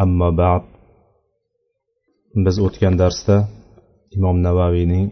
[0.00, 0.64] Ammo ba'd.
[2.44, 3.36] Biz o'tgan darsda
[4.16, 5.06] imom navaviyning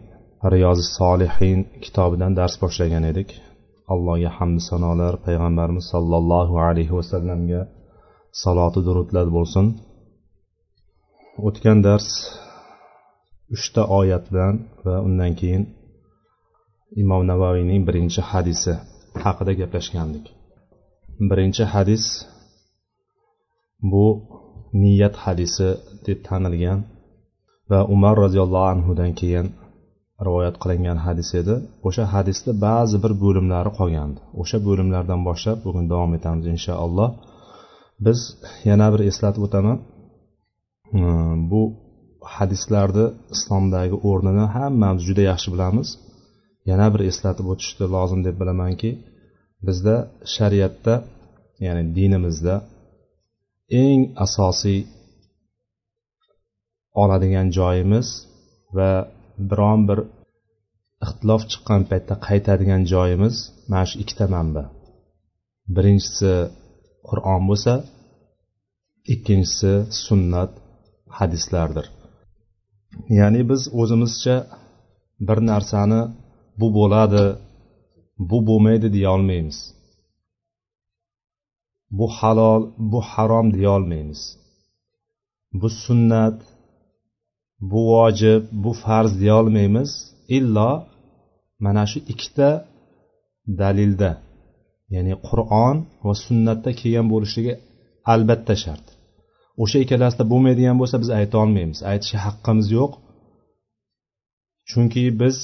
[0.52, 3.30] riyozi solihin kitobidan dars boshlagan edik.
[3.92, 7.62] Allohga hamdu sanolar payg'ambarimiz sollallohu alayhi vasallamga
[8.42, 9.66] saloti durudlar bo'lsin.
[11.46, 12.08] O'tgan dars
[13.54, 14.54] uchta oyat bilan
[14.84, 15.64] va undan keyin
[17.02, 18.72] imom navaviyning birinchi hadisi
[19.24, 20.26] haqida gaplashgandik.
[21.30, 22.04] Birinchi hadis
[23.92, 24.06] bu
[24.82, 25.68] niyat hadisi
[26.06, 26.80] deb tanilgan
[27.70, 29.46] va umar roziyallohu anhudan keyin
[30.26, 31.54] rivoyat qilingan hadis edi.
[31.88, 34.18] O'sha hadisda ba'zi bir bo'limlari qolgandi.
[34.42, 37.10] O'sha bo'limlardan boshlab bugun davom etamiz inshaalloh.
[38.06, 38.18] Biz
[38.68, 39.78] yana bir eslatib o'taman.
[41.50, 41.62] Bu
[42.36, 45.88] hadislarni islomdagi o'rnini hammamiz juda yaxshi bilamiz.
[46.70, 48.90] Yana bir eslatib o'tishni lozim deb bilamanki
[49.66, 49.96] bizda
[50.34, 50.94] shariatda
[51.66, 52.54] ya'ni dinimizda
[53.70, 54.80] eng asosiy
[57.02, 58.08] oladigan joyimiz
[58.76, 58.90] va
[59.50, 59.98] biron bir
[61.04, 63.36] ixtilof chiqqan paytda qaytadigan joyimiz
[63.70, 64.64] mana shu ikkita manba.
[65.74, 66.32] Birinchisi
[67.08, 67.74] qur'on bo'lsa
[69.14, 69.72] ikkinchisi
[70.04, 70.52] sunnat
[71.18, 71.86] hadislardir.
[73.18, 74.36] Ya'ni biz o'zimizcha
[75.28, 76.00] bir narsani
[76.60, 77.24] bu bo'ladi
[78.30, 79.58] bu bo'lmaydi deya olmaymiz.
[81.98, 84.20] Bu halol bu harom deya olmaymiz
[85.60, 86.38] bu sunnat
[87.70, 89.90] bu vojib bu farz deya olmaymiz
[90.36, 90.70] illo
[91.64, 92.50] mana shu ikkita
[93.60, 94.10] dalilda
[94.94, 97.54] ya'ni qur'on va sunnatda kelgan bo'lishligi
[98.12, 98.86] albatta shart.
[99.62, 101.78] O'sha ikkalasida bo'lmaydigan bo'lsa biz ayta olmaymiz.
[101.90, 102.92] Aytishga haqqimiz yo'q.
[104.70, 105.36] Chunki biz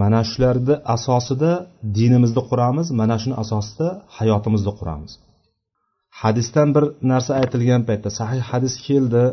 [0.00, 1.52] mana shularni asosida
[1.96, 5.12] dinimizni quramiz mana shuni asosida hayotimizni quramiz.
[6.22, 9.24] Hadisdan bir narsa aytilgan paytda sahih hadis keldi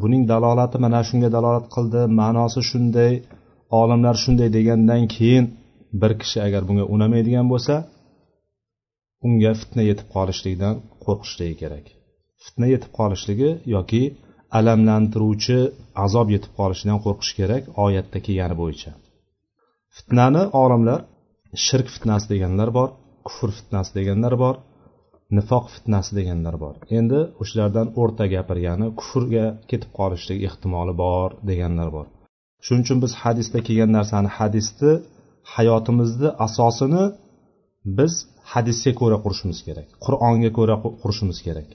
[0.00, 3.12] buning dalolati mana shunga dalolat qildi ma'nosi shunday
[3.80, 5.44] olimlar shunday degandan keyin
[6.00, 7.74] bir kishi agar bunga unamaydigan bo'lsa
[9.26, 11.86] unga fitna yetib qolishlikdan qo'rqishligi kerak.
[12.44, 14.02] Fitna yetib qolishligi yoki
[14.58, 15.58] alamlantiruvchi
[16.04, 18.90] azob yetib qolishidan qo'rqish kerak oyatda kelgani bo'yicha.
[19.96, 21.00] Fitnani olimlar
[21.66, 22.88] shirk fitnasi deganlar bor
[23.26, 24.54] kufr fitnasi deganlar bor
[25.36, 26.74] nifoq fitnasi deganlar bor.
[26.98, 32.06] Endi o'shalardan o'rta gapirgani kufrga ketib qolishlik ehtimoli bor deganlar bor.
[32.64, 34.92] Shuning uchun biz hadisda kelgan narsani hadisni
[35.54, 37.04] hayotimizni asosini
[37.98, 38.12] biz
[38.52, 41.68] hadisga ko'ra qurishimiz kerak qur'onga ko'ra qurishimiz kerak.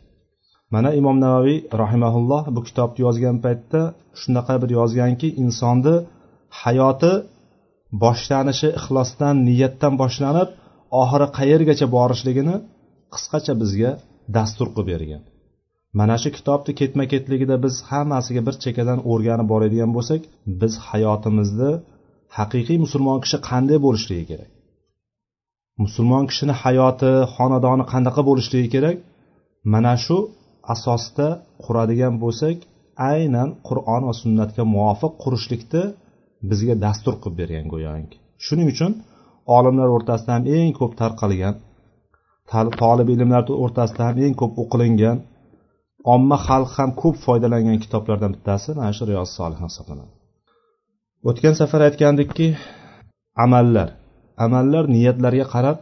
[0.74, 3.82] Mana imom navaviy rahimaulloh bu kitobni yozgan paytda
[4.22, 5.96] shunaqa bir yozganki insonni
[6.62, 7.14] hayoti
[8.04, 10.50] boshlanishi ixlosdan niyatdan boshlanib
[11.02, 12.56] oxiri qayergacha borishligini
[13.16, 13.92] qisqacha bizga
[14.36, 15.24] dastur qilib bergan.
[16.00, 20.22] Mana shu kitobni ketma ketligida biz hammasiga bir chekkadan o'rganib boradigan bo'lsak
[20.62, 21.72] biz hayotimizni
[22.38, 24.52] haqiqiy musulmon kishi qanday bo'lishligi kerak?
[25.84, 28.98] Musulmon kishini hayoti xonadoni qanaqa bo'lishligi kerak?
[29.74, 30.18] Mana shu
[30.74, 31.28] asosda
[31.66, 32.58] quradigan bo'lsak
[33.12, 35.84] aynan qur'on va sunnatga muvofiq qurishlikni
[36.50, 38.18] bizga dastur qilib bergan go'yoki.
[38.46, 38.92] Shuning uchun
[39.58, 41.56] olimlar o'rtasida ham eng ko'p tarqalgan
[42.52, 45.18] tolib ilmlar o'rtasida ham eng ko'p o'qilingan
[46.14, 50.14] omma xalq ham ko'p foydalangan kitoblardan bittasi mana shu riyoz solihin hisoblanadi.
[51.30, 52.48] O'tgan safar aytgandikki
[53.46, 53.90] amallar
[54.46, 55.78] amallar niyatlarga qarab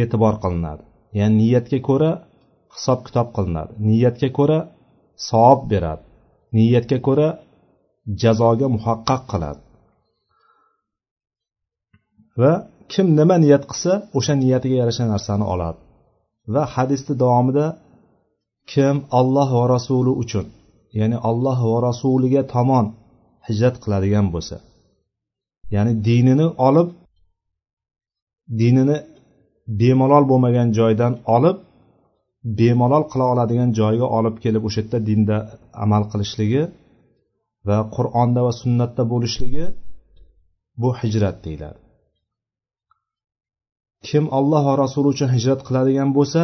[0.00, 0.82] e'tibor qilinadi.
[1.18, 2.10] Ya'ni niyatga ko'ra
[2.74, 4.58] hisob kitob qilinadi niyatga ko'ra
[5.28, 6.04] savob beradi
[6.56, 7.28] niyatga ko'ra
[8.22, 9.60] jazoga muhaqqaq qiladi.
[12.40, 12.52] Va
[12.92, 15.80] kim nima niyat qilsa o'sha niyatiga yarasha narsani oladi.
[16.54, 17.66] Va hadisni davomida
[18.72, 20.46] kim alloh va rasuli uchun
[20.98, 22.86] ya'ni alloh va rasuliga tomon
[23.46, 24.56] hijrat qiladigan bo'lsa
[25.74, 26.88] ya'ni dinini olib
[28.60, 28.96] dinini
[29.80, 31.56] bemalol bo'lmagan joydan olib
[32.58, 35.36] bemalol qila oladigan joyga olib kelib o'sha yerda dinda
[35.84, 36.62] amal qilishligi
[37.68, 39.64] va qur'onda va sunnatda bo'lishligi
[40.80, 41.80] bu hijrat deyiladi.
[44.08, 46.42] Kim alloh va rasuli uchun hijrat qiladigan bo'lsa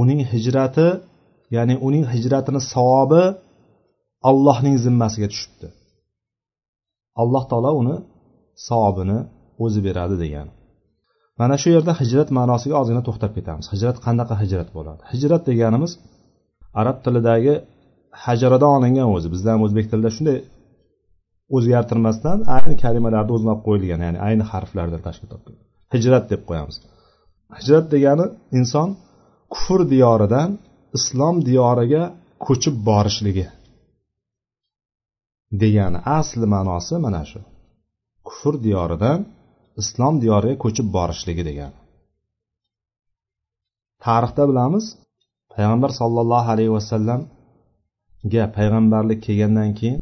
[0.00, 0.88] uning hijrati
[1.56, 3.24] ya'ni uning hijratini savobi
[4.30, 5.68] allohning zimmasiga tushibdi.
[7.22, 7.96] Alloh taolo uni
[8.68, 9.18] savobini
[9.64, 10.48] o'zi beradi degan.
[11.40, 13.66] Mana shu yerda hijrat ma'nosiga ozgina to'xtab ketamiz.
[13.74, 15.02] Hijrat qanaqa hijrat bo'ladi?
[15.12, 15.92] Hijrat deganimiz
[16.80, 17.54] arab tilidagi
[18.26, 19.28] hajaradan olingan o'zi.
[19.34, 20.38] Bizda ham o'zbek tilida shunday
[21.56, 25.56] o'zgartirmasdan ayni kalimalarni o'zini olib qo'yilgan ya'ni ayni harflardan tashkil topgan
[25.94, 26.76] hijrat deb qo'yamiz.
[27.58, 28.26] Hijrat degani
[28.58, 28.88] inson
[29.54, 30.50] kufr diyoridan
[30.98, 32.02] islom diyoriga
[32.46, 33.46] ko'chib borishligi
[35.62, 37.40] degani asli ma'nosi mana shu.
[38.28, 39.20] Kufr diyoridan
[39.82, 41.76] islom diyoriga ko'chib borishligi degani.
[44.04, 44.84] Tarixda bilamiz
[45.52, 49.98] payg'ambar sollallohu alayhi vasallamga payg'ambarlik kelgandan keyin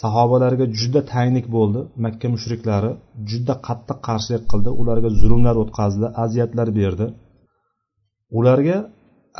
[0.00, 1.80] sahobalarga juda tanglik bo'ldi.
[2.04, 2.90] Makka mushriklari
[3.30, 4.70] juda qattiq qarshilik qildi.
[4.80, 7.06] Ularga zulmlar o'tkazdi aziyatlar berdi.
[8.38, 8.76] Ularga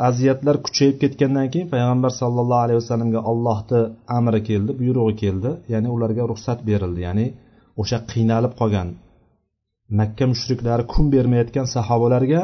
[0.09, 3.81] aziyatlar kuchayib ketgandan keyin payg'ambar sollallohu alayhi vasallamga allohni
[4.17, 5.49] amri keldi buyrug'i keldi.
[5.73, 6.99] Ya'ni ularga ruxsat berildi.
[7.07, 7.25] Ya'ni
[7.81, 8.89] o'sha qiynalib qolgan
[9.99, 12.41] makka mushriklari kun bermayotgan sahobalarga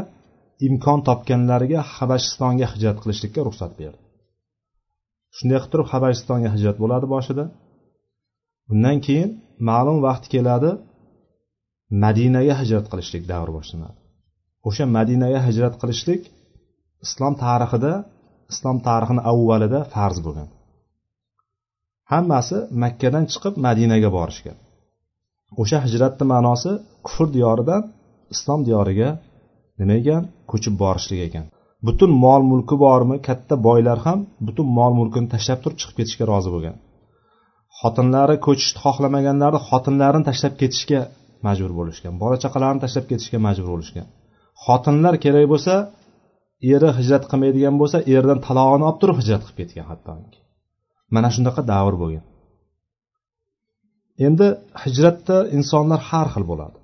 [0.67, 3.99] imkon topganlariga habashistonga hijrat qilishlikka ruxsat berdi.
[5.37, 7.43] Shunday qilib turib habashistonga hijrat bo'ladi boshida.
[8.71, 9.29] Undan keyin
[9.69, 10.71] ma'lum vaqt keladi
[12.03, 13.97] madinaga hijrat qilishlik davri boshlanadi.
[14.67, 16.21] O'sha madinaga hijrat qilishlik
[17.05, 17.93] islom tarixida
[18.53, 20.49] islom tarixini avvalida farz bo'lgan.
[22.11, 24.57] Hammasi makkadan chiqib madinaga borishgan.
[25.61, 26.71] O'sha hijratni ma'nosi
[27.05, 27.81] kufr diyoridan
[28.33, 29.09] islom diyoriga
[29.79, 30.23] nima ekan?
[30.51, 31.45] Ko'chib borishlik ekan.
[31.87, 36.49] Butun mol mulki bormi katta boylar ham butun mol mulkini tashlab turib chiqib ketishga rozi
[36.55, 36.75] bo'lgan.
[37.83, 41.01] Xotinlari ko'chishni xohlamaganlari xotinlarini tashlab ketishga
[41.47, 44.07] majbur bo'lishgan bola chaqalarini tashlab ketishga majbur bo'lishgan.
[44.65, 45.73] Xotinlar kerak bo'lsa
[46.73, 50.39] eri hijrat qilmaydigan bo'lsa eridan talog'ini olib turib hijrat qilib ketgan hattoki.
[51.15, 52.23] Mana shunaqa davr bo'lgan.
[54.27, 54.47] Endi
[54.83, 56.77] hijratda insonlar har xil bo'ladi.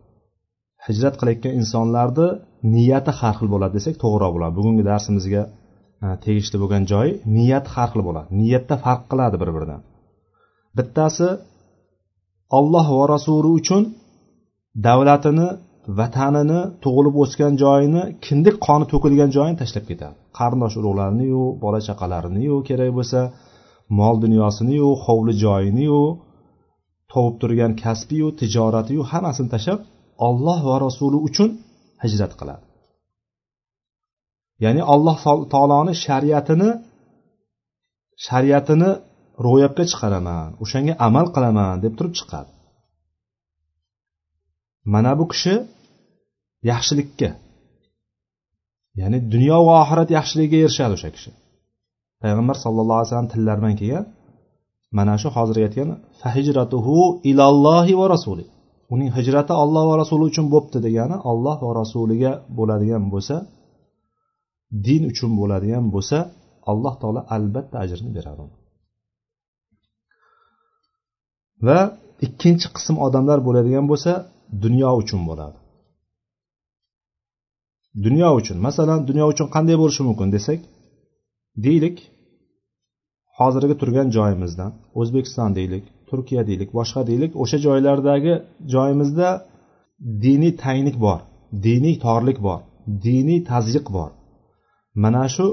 [0.87, 2.27] Hijrat qilayotgan insonlarni
[2.75, 4.53] niyati har xil bo'ladi desak to'g'riroq bo'ladi.
[4.59, 5.43] Bugungi darsimizga
[6.05, 8.27] e, tegishli bo'lgan joyi niyat har xil bo'ladi.
[8.41, 9.81] Niyatda farq qiladi bir biridan
[10.77, 11.29] bittasi
[12.57, 13.83] olloh va rasuli uchun
[14.87, 15.47] davlatini
[15.99, 20.15] vatanini tug'ilib o'sgan joyini kindik qoni to'kilgan joyini tashlab ketadi.
[20.37, 23.19] Qarindosh urug'lariniyu bola chaqalariniyu kerak bo'lsa
[23.99, 26.01] mol dunyosiniyu hovli joyiniyu
[27.11, 29.79] tovib turgan kasbiyu tijoratiyu hammasini tashlab
[30.27, 31.49] olloh va rasuli uchun
[32.03, 32.63] hijrat qiladi.
[34.63, 35.17] Ya'ni alloh
[35.53, 36.69] taoloni shariatini
[38.25, 38.91] shariatini
[39.45, 42.51] ro'yobga chiqaraman o'shanga amal qilaman deb turib chiqadi.
[44.93, 45.53] Mana bu kishi
[46.71, 47.29] yaxshilikka
[48.99, 51.31] ya'ni dunyo va oxirat yaxshiligiga erishadi o'sha kishi.
[52.21, 54.05] Payg'ambar sallallohu alayhi vasallam tillari kelgan
[54.97, 55.89] mana shu hozir aytgan
[56.21, 56.95] fahijratuhu
[57.29, 58.45] ilallohi va rasuli.
[58.93, 63.35] Uning hijrati olloh va rasuli uchun bo'pti degani olloh va rasuliga bo'ladigan bo'lsa
[64.87, 66.17] din uchun bo'ladigan bo'lsa
[66.71, 68.43] alloh taolo albatta ajrini beradi.
[71.67, 71.79] Va
[72.25, 74.11] ikkinchi qism odamlar bo'ladigan bo'lsa
[74.63, 75.57] dunyo uchun bo'ladi.
[78.05, 78.57] Dunyo uchun.
[78.67, 80.59] Masalan dunyo uchun qanday bo'lishi mumkin desak
[81.65, 81.97] deylik
[83.39, 88.33] hozirgi turgan joyimizdan o'zbekiston deylik turkiya deylik boshqa deylik o'sha joylardagi
[88.73, 89.29] joyimizda
[90.23, 91.19] diniy tanglik bor
[91.65, 92.59] diniy torlik bor
[93.05, 94.11] diniy tazyiq bor.
[95.03, 95.45] Mana shu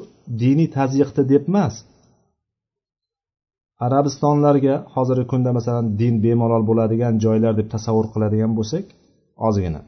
[0.42, 1.74] diniy tazyiqni deb emas
[3.84, 8.84] arabistonlarga hozirgi kunda masalan din bemalol bo'ladigan joylar deb tasavvur qiladigan bo'lsak
[9.48, 9.80] ozgina.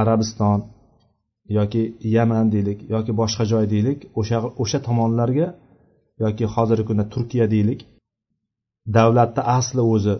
[0.00, 0.60] Arabiston
[1.58, 1.82] yoki
[2.16, 5.48] yaman deylik yoki boshqa joy deylik o'sha o'sha tomonlarga
[6.24, 7.80] yoki hozirgi kunda turkiya deylik
[8.96, 10.14] davlatni asli o'zi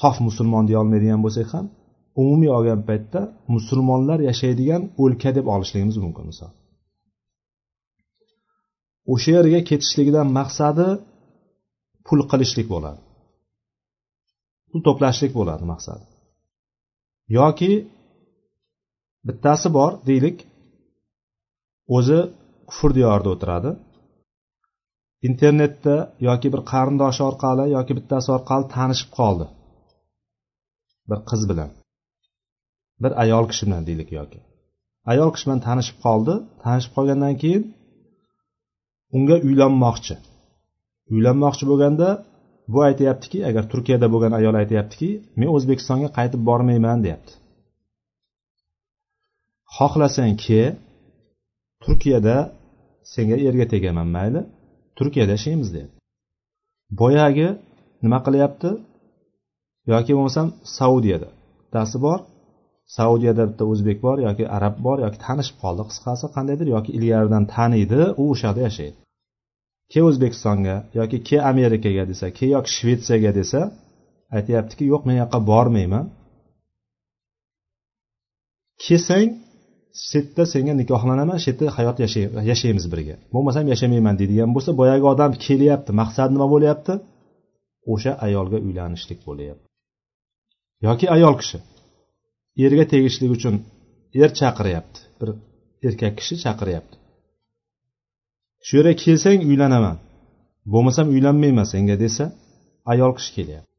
[0.00, 1.66] sof musulmon deyolmaydigan bo'lsak ham
[2.20, 3.20] umumiy olgan paytda
[3.54, 6.50] musulmonlar yashaydigan o'lka deb olishligimiz mumkin misol.
[9.12, 10.88] O'sha yerga ketishligidan maqsadi
[12.08, 13.00] pul qilishlik bo'ladi.
[14.70, 16.04] Pul to'plashlik bo'ladi maqsadi
[17.28, 17.72] yoki
[19.28, 20.38] bittasi bor deylik
[21.96, 22.20] o'zi
[22.70, 23.70] kufr diyorida o'tiradi.
[25.28, 25.96] Internetda
[26.28, 29.46] yoki bir qarindoshi orqali yoki bittasi orqali tanishib qoldi.
[31.10, 31.70] Bir qiz bilan.
[33.02, 34.38] Bir ayol kishi bilan deylik yoki.
[35.12, 36.34] Ayol kishi bilan tanishib qoldi
[36.64, 37.64] tanishib qolgandan keyin
[39.16, 40.14] unga uylanmoqchi.
[41.14, 42.08] Uylanmoqchi bo'lganda
[42.72, 45.10] bu aytyaptiki agar turkiyada bo'lgan ayol aytyaptiki
[45.40, 47.32] men o'zbekistonga qaytib bormayman deyapti.
[49.76, 50.62] Xohlasang ke
[51.84, 52.36] turkiyada
[53.12, 54.40] senga erga tegaman mayli
[54.98, 55.98] turkiyada yashaymiz deyapti.
[57.00, 57.48] Boyagi
[58.04, 58.70] nima qilyapti?
[59.92, 60.48] Yoki bo'lmasam
[60.78, 61.28] saudiyada.
[61.60, 62.18] Bittasi bor
[62.96, 68.00] saudiyada bitta o'zbek bor yoki arab bor yoki tanishib qoldi qisqasi qandaydir yoki ilgaridan taniydi
[68.20, 68.96] u o'sha yerda yashaydi.
[69.92, 73.60] Ke o'zbekistonga yoki ke amerikaga desa ke yoki shvetsiyaga desa
[74.36, 76.04] aytyaptiki yo'q men yoqqa bormayman.
[78.84, 79.28] Kelsang
[80.06, 81.96] shu yerda senga nikohlanaman shu yerda hayot
[82.50, 83.14] yashaymiz birga.
[83.34, 86.92] Bo'lmasam yashamayman deydigan bo'lsa boyagi odam kelyapti maqsad nima bo'lyapti?
[87.92, 89.66] O'sha ayolga uylanishlik bo'lyapti.
[90.86, 91.58] Yoki ayol kishi
[92.66, 93.54] erga tegishlik uchun
[94.22, 95.28] er chaqiryapti bir
[95.88, 96.94] erkak kishi chaqiryapti
[98.68, 99.96] shu yerga kelsang uylanaman.
[100.72, 102.24] Bo'lmasam uylanmayman senga desa
[102.92, 103.70] ayol qishi kelyapti.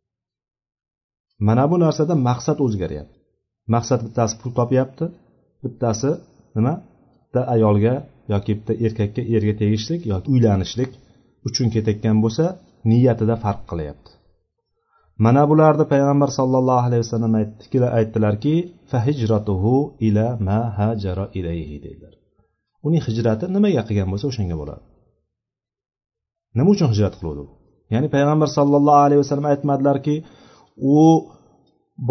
[1.47, 3.17] Mana bu narsada maqsad o'zgaryapti.
[3.73, 5.05] Maqsad bittasi pul topyapti
[5.63, 6.09] bittasi
[6.55, 6.73] nima?
[7.23, 7.93] Bitta ayolga
[8.33, 10.91] yoki bitta erkakka erga tegishlik yoki uylanishlik
[11.47, 12.45] uchun ketayotgan bo'lsa
[12.89, 14.11] niyatida farq qilyapti.
[15.25, 17.33] Mana bularni payg'ambar sollallohu alayhi vasallam
[17.99, 18.53] aytdilarki
[18.91, 19.73] fahijratuhu
[20.07, 22.18] ila ma hajara ilayhi dedilar.
[22.87, 24.83] Uning hijrati nimaga qilgan bo'lsa o'shanga bo'ladi.
[26.57, 27.43] Nima uchun hijrat qiluvdi?
[27.93, 30.15] Ya'ni payg'ambar sollallohu alayhi vasallam aytmadilarki
[30.97, 31.01] u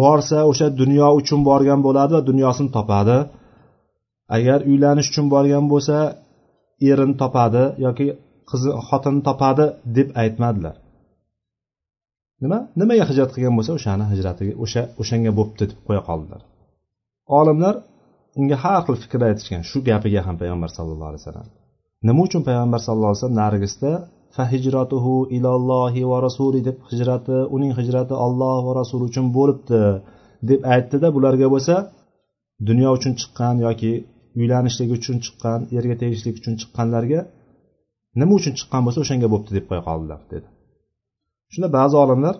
[0.01, 3.17] borsa o'sha dunyo uchun borgan bo'ladi va dunyosini topadi.
[4.37, 5.97] Agar uylanish uchun borgan bo'lsa
[6.89, 8.07] erini topadi yoki
[8.49, 9.65] qizi xotinni topadi
[9.97, 10.75] deb aytmadilar.
[12.43, 12.59] Nima?
[12.79, 16.41] Nimaga hijrat qilgan bo'lsa o'shani hijratiga o'sha o'shanga bo'pti deb qo'ya qoldilar.
[17.39, 17.75] Olimlar
[18.39, 21.47] unga har xil fikr aytishgan shu gapiga ham payg'ambar sallallohu alayhi vasallam.
[22.07, 23.91] Nima uchun payg'ambar sallallohu alayhi vasallam narigisida
[24.35, 29.81] fahijratuhu ilallohi va rasuli deb hijrati uning hijrati olloh va rasuli uchun bo'libdi
[30.49, 31.75] deb aytdida bularga bo'lsa
[32.69, 33.91] dunyo uchun chiqqan yoki
[34.39, 37.19] uylanishlik uchun chiqqan yerga tegishlik uchun chiqqanlarga
[38.19, 40.47] nima uchun chiqqan bo'lsa o'shanga bo'libdi deb qo'ya qoldilar dedi.
[41.53, 42.35] Shunda ba'zi olimlar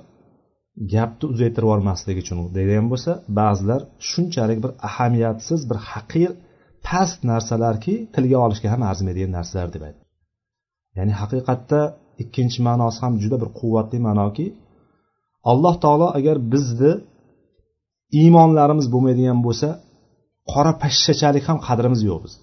[0.93, 6.29] gapni uzaytirib yubormaslik uchun degan bo'lsa ba'zilar shunchalik bir ahamiyatsiz bir haqir
[6.87, 10.01] past narsalarki tilga olishga ham arzimaydigan narsalar deb aytdi.
[10.97, 11.79] Ya'ni haqiqatda
[12.23, 14.45] ikkinchi ma'nosi ham juda bir quvvatli ma'noki
[15.51, 16.93] alloh taolo agar bizni
[18.21, 19.69] iymonlarimiz bo'lmaydigan bo'lsa
[20.51, 22.33] qora pashshachalik ham qadrimiz yo'q biz.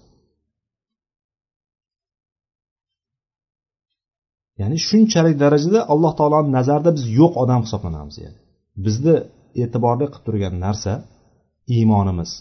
[4.59, 8.37] Ya'ni shunchalik darajada alloh taoloni nazarida biz yo'q odam hisoblanamiz yani.
[8.85, 9.15] Bizni
[9.63, 10.93] e'tiborli qilib turgan narsa
[11.75, 12.31] iymonimiz.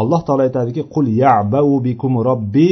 [0.00, 2.70] Alloh taolo aytadiki qul ya'bau bikum robbi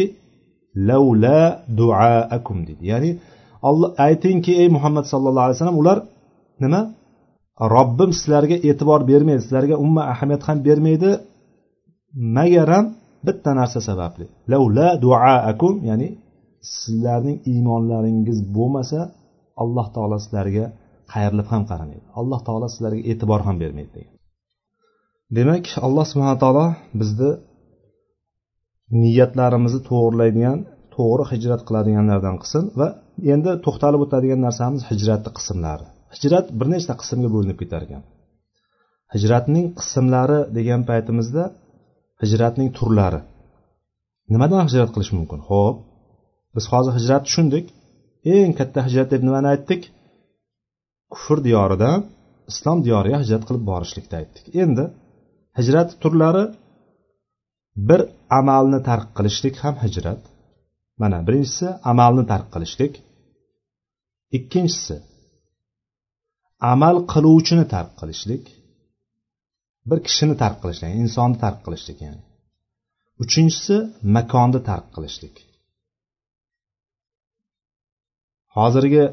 [0.88, 1.40] lavla
[1.78, 3.10] duaakum deydi ya'ni
[3.68, 5.98] olloh aytingki ey muhammad sallallohu alayhi vasallam ular
[6.62, 6.80] nima?
[7.74, 11.10] Robbim sizlarga e'tibor bermaydi sizlarga umuman ahamiyat ham bermaydi
[12.36, 12.84] magaram
[13.26, 14.24] bitta narsa sababli.
[14.52, 16.08] Lavla duaakum ya'ni
[16.80, 19.00] sizlarning iymonlaringiz bo'lmasa
[19.62, 20.64] alloh taolo sizlarga
[21.12, 24.14] qayrilib ham qaramaydi alloh taolo sizlarga e'tibor ham bermaydi degan.
[25.36, 26.66] Demak alloh subhana taolo
[27.00, 27.30] bizni
[29.02, 30.58] niyatlarimizni to'g'irlaydigan
[30.96, 32.88] to'g'ri hijrat qiladiganlardan qilsin va
[33.34, 35.86] endi to'xtalib o'tadigan narsamiz hijratni qismlari.
[36.14, 38.02] Hijrat bir nechta qismga bo'linib ketar ekan.
[39.14, 41.44] Hijratning qismlari degan paytimizda
[42.22, 43.20] hijratning turlari.
[44.32, 45.40] Nimadan hijrat qilish mumkin?
[45.50, 45.76] Ho'p
[46.56, 47.66] biz hozir hijrat tushundik.
[48.34, 49.82] Eng katta hijrat deb nimani aytdik?
[51.12, 51.98] Kufr diyoridan
[52.50, 54.44] islom diyoriga hijrat qilib borishlikni aytdik.
[54.62, 54.84] Endi
[55.58, 56.44] hijrat turlari
[57.88, 58.00] bir
[58.40, 60.22] amalni tark qilishlik ham hijrat.
[61.00, 62.94] Mana birinchisi amalni tark qilishlik.
[64.38, 64.96] Ikkinchisi
[66.72, 68.44] amal qiluvchini tark qilishlik.
[69.88, 72.22] Bir kishini tark qilishlik insonni tark qilishlik ya'ni.
[73.22, 73.76] Uchinchisi
[74.16, 75.36] makonni tark qilishlik.
[78.56, 79.04] Hozirgi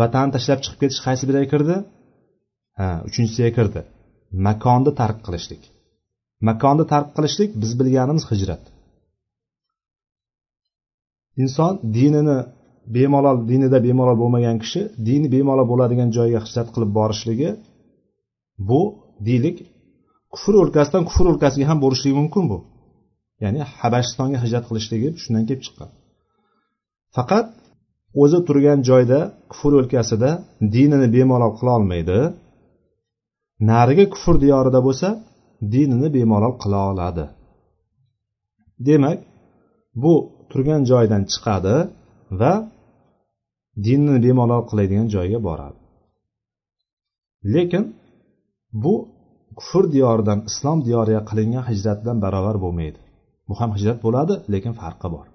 [0.00, 1.76] vatanni tashlab chiqib ketish qaysi biriga kirdi?
[2.78, 3.80] Ha uchinchisiga kirdi.
[4.46, 5.62] Makonni tark qilishlik.
[6.48, 8.62] Makonni tark qilishlik biz bilganimiz hijrat.
[11.42, 12.38] Inson dinini
[12.96, 17.50] bemalol dinida bemalol bo'lmagan kishi dini bemalol bo'ladigan joyga hijrat qilib borishligi
[18.68, 18.80] bu
[19.28, 19.56] deylik
[20.34, 22.58] kufr o'lkasidan kufr o'lkasiga ham bo'lishligi mumkin bu.
[23.44, 25.90] Ya'ni habashistonga hijrat qilishligi shundan kelib chiqqan.
[27.16, 27.46] Faqat
[28.22, 29.20] o'zi turgan joyda
[29.52, 30.30] kufr o'lkasida
[30.74, 32.20] dinini bemalol qilolmaydi
[33.70, 35.08] narigi kufr diyorida bo'lsa
[35.74, 37.24] dinini bemalol qila oladi.
[38.88, 39.18] Demak
[40.02, 40.14] bu
[40.50, 41.76] turgan joydan chiqadi
[42.40, 42.52] va
[43.86, 45.78] dinini bemalol qiladigan joyga boradi.
[47.54, 47.84] Lekin
[48.82, 48.94] bu
[49.58, 53.00] kufr diyoridan islom diyoriga qilingan hijrat bilan barobar bo'lmaydi.
[53.48, 55.26] Bu ham hijrat bo'ladi lekin farqi bor.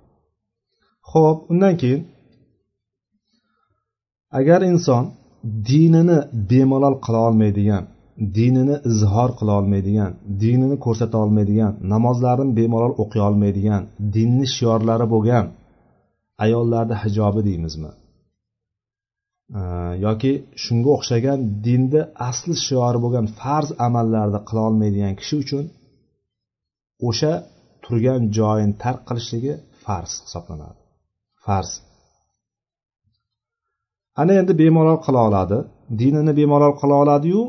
[1.11, 2.01] Ho'p undan keyin.
[4.39, 5.03] Agar inson
[5.69, 6.19] dinini
[6.49, 7.83] bemalol qila olmaydigan
[8.37, 13.83] dinini izhor qila olmaydigan dinini ko'rsata olmaydigan namozlarini bemalol o'qiy olmaydigan
[14.15, 15.45] dinni shiorlari bo'lgan
[16.45, 17.91] ayollarni hijobi deymizmi?
[20.05, 20.33] Yoki
[20.63, 25.65] shunga o'xshagan dinni asli shiori bo'lgan farz amallarni qila olmaydigan kishi uchun
[27.09, 27.33] o'sha
[27.83, 30.82] turgan joyini tark qilishligi farz hisoblanadi.
[31.45, 31.71] Farz.
[34.21, 35.57] Ana endi bemalol qila oladi.
[35.99, 37.41] Dinini bemalol qila oladiyu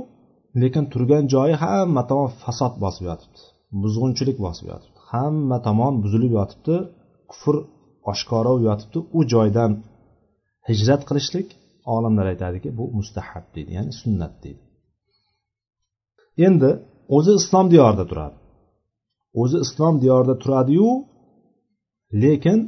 [0.63, 3.41] lekin turgan joyi hamma tomon fasod bosib yotibdi
[3.83, 4.99] buzg'unchilik bosib yotibdi.
[5.13, 6.77] Hamma tomon buzilib yotibdi
[7.31, 7.55] kufr
[8.13, 8.99] oshkora bo'lib yotibdi.
[9.17, 9.73] U joydan
[10.69, 11.49] hijrat qilishlik
[11.95, 14.63] olimlar aytadiki bu mustahab deydi ya'ni sunnat deydi.
[16.47, 16.71] Endi
[17.17, 18.37] o'zi islom diyorida turadi.
[19.43, 20.89] O'zi islom diyorida turadiyu
[22.23, 22.59] lekin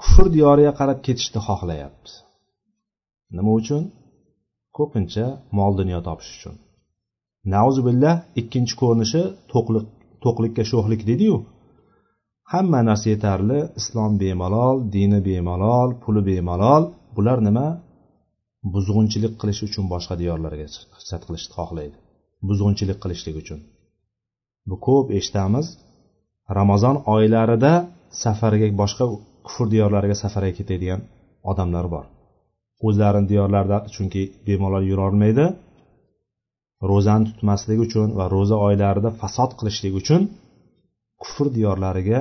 [0.00, 2.10] kufr diyoriga qarab ketishni xohlayapti.
[3.36, 3.82] Nima uchun?
[4.76, 5.26] Ko'pincha
[5.58, 6.54] mol dunyo topish uchun.
[7.54, 9.22] Nauzubillah ikkinchi ko'rinishi
[9.52, 9.86] to'qlik
[10.24, 11.36] to'qlikka sho'xlik deydiyu
[12.52, 13.58] hamma narsa yetarli.
[13.80, 16.82] Islom bemalol dini bemalol puli bemalol.
[17.16, 17.68] Bular nima?
[18.72, 20.66] Buzg'unchilik qilish uchun boshqa diyorlarga
[21.00, 21.96] hijrat qilishni xohlaydi.
[22.48, 23.60] Buzg'unchilik qilishlik uchun.
[24.68, 25.66] Bu ko'p eshitamiz.
[26.58, 27.72] Ramazon oylarida
[28.22, 29.04] safarga boshqa
[29.46, 31.00] kufr diyorlariga safarga ketadigan
[31.50, 32.06] odamlar bor.
[32.86, 35.46] O'zlarini diyorlarida chunki bemalol yurolmaydi.
[36.90, 40.22] Ro'zani tutmaslik uchun va ro'za oylarida fasod qilishlik uchun
[41.22, 42.20] kufr diyorlariga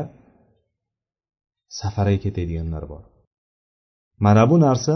[1.79, 3.03] safarga ketadiganlar bor.
[4.25, 4.95] Mana bu narsa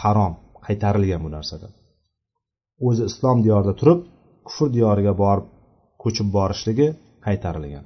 [0.00, 0.34] harom
[0.66, 1.72] qaytarilgan bu narsadan.
[2.86, 4.00] O'zi islom diyorida turib
[4.46, 5.46] kufr diyoriga borib
[6.02, 6.88] ko'chib borishligi
[7.26, 7.84] qaytarilgan.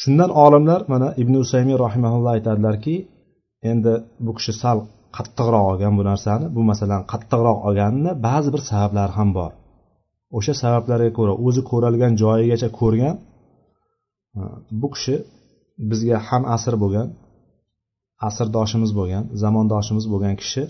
[0.00, 2.94] Shundan olimlar mana ibn usaymiy rahimaulloh aytadilarki
[3.70, 3.92] endi
[4.24, 4.78] bu kishi sal
[5.16, 9.52] qattiqroq olgan bu narsani bu masalani qattiqroq olganini ba'zi bir sabablari ham bor.
[10.38, 13.16] O'sha sabablarga ko'ra o'zi ko'ralgan joyigacha ko'rgan
[14.80, 15.16] bu kishi
[15.90, 17.08] bizga ham asr bo'lgan
[18.28, 20.62] asrdoshimiz bo'lgan zamondoshimiz bo'lgan kishi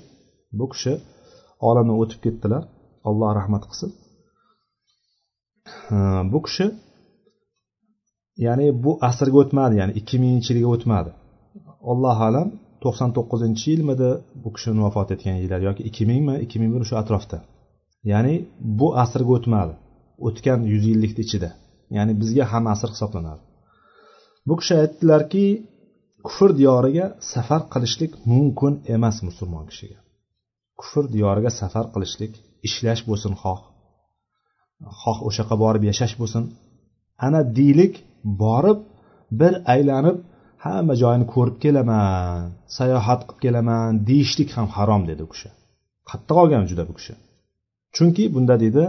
[0.58, 0.92] bu kishi
[1.68, 2.62] olamdan o'tib ketdilar.
[3.08, 3.90] Alloh rahmat qilsin.
[6.32, 6.66] Bu kishi
[8.46, 11.10] ya'ni bu asrga o'tmadi ya'ni ikki minginchi yilga o'tmadi.
[11.92, 12.48] Allohu alam
[12.84, 14.10] to'qson to'qqizinchi yilmidi
[14.42, 17.38] bu kishini vafot etgan yillar yoki ikki mingmi ikki ming bir o'sha atrofda.
[18.12, 18.34] Ya'ni
[18.78, 19.74] bu asrga o'tmadi
[20.26, 21.50] o'tgan yuz yillikni ichida.
[21.96, 23.42] Ya'ni bizga ham asr hisoblanadi.
[24.48, 25.44] Bu kishi aytdilarki
[26.26, 29.98] kufr diyoriga safar qilishlik mumkin emas musulmon kishiga.
[30.80, 32.32] Kufr diyoriga safar qilishlik
[32.68, 33.60] ishlash bo'lsin xoh.
[35.00, 36.42] Xoh o'sha yoqqa borib yashash bo'lsin.
[37.26, 37.94] Ana deylik
[38.42, 38.78] borib
[39.40, 40.18] bir aylanib
[40.64, 42.40] hamma joyini ko'rib kelaman
[42.76, 45.50] sayohat qilib kelaman deyishlik ham harom dedi u kishi.
[46.10, 47.14] Qattiq olgan juda bu kishi.
[47.96, 48.84] Chunki bunda deydi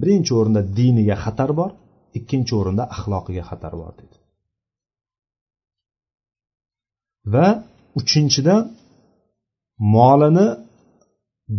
[0.00, 1.70] birinchi o'rinda diniga xatar bor
[2.18, 4.16] ikkinchi o'rinda axloqiga xatar bor dedi.
[7.34, 7.46] Va
[8.00, 8.62] uchinchidan
[9.94, 10.48] molini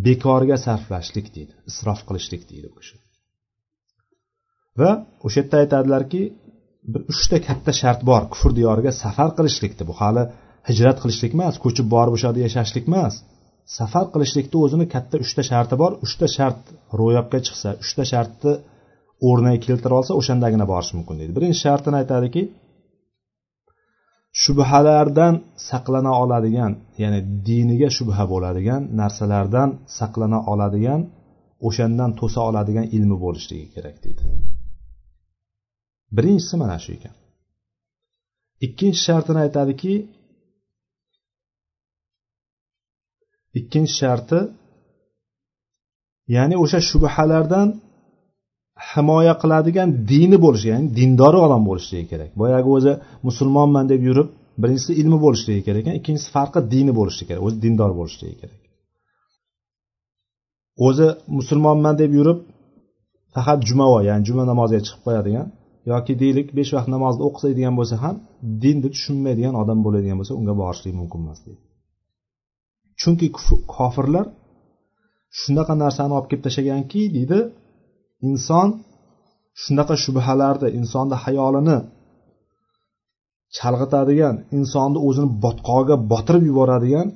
[0.05, 2.95] bekorga sarflashlik deydi isrof qilishlik deydi u kishi.
[4.79, 4.89] Va
[5.25, 6.21] o'sha yerda aytadilarki
[6.93, 8.23] bir uchta katta shart bor.
[8.33, 10.23] Kufr diyoriga safar qilishlikni bu hali
[10.69, 13.13] hijrat qilishlik emas ko'chib borib o'sha yerda yashashlik emas.
[13.77, 15.91] Safar qilishlikni o'zini katta uchta sharti bor.
[16.05, 16.61] Uchta shart
[16.99, 18.53] ro'yobga chiqsa uchta shartni
[19.29, 21.31] o'rniga keltira olsa o'shandagina borish mumkin deydi.
[21.37, 22.41] Birinchi shartini aytadiki
[24.43, 25.33] shubhalardan
[25.69, 29.69] saqlana oladigan ya'ni diniga shubha bo'ladigan narsalardan
[29.99, 31.01] saqlana oladigan
[31.67, 34.23] o'shandan to'sa oladigan ilmi bo'lishligi kerak deydi.
[36.15, 37.15] Birinchisi mana shu ekan.
[38.65, 39.93] Ikkinchi shartini aytadiki
[43.59, 44.39] ikkinchi sharti
[46.35, 47.67] ya'ni o'sha shubhalardan
[48.89, 52.31] himoya qiladigan dini bo'lishi ya'ni dindori odam bo'lishligi kerak.
[52.41, 52.93] Boyagi o'zi
[53.27, 54.29] musulmonman deb yurib
[54.61, 58.61] birinchisi ilmi bo'lishligi kerak ekan ikkinchisi farqi dini bo'lishligi kerak o'zi dindor bo'lishligi kerak.
[60.87, 62.39] O'zi musulmonman deb yurib
[63.35, 65.47] faqat jumavoy ya'ni juma namoziga chiqib qo'yadigan
[65.91, 68.15] yoki deylik besh vaqt namozni o'qisaydigan bo'lsa ham
[68.63, 71.63] dinni tushunmaydigan odam bo'ladigan bo'lsa unga borishlik mumkin emas deydi.
[73.01, 73.27] Chunki
[73.75, 74.25] kofirlar
[75.39, 77.39] shunaqa narsani olib kelib tashlaganki deydi
[78.29, 78.69] inson
[79.63, 81.77] shunaqa shubhalarni insonni hayolini
[83.57, 87.07] chalg'itadigan insonni o'zini botqog'iga botirib yuboradigan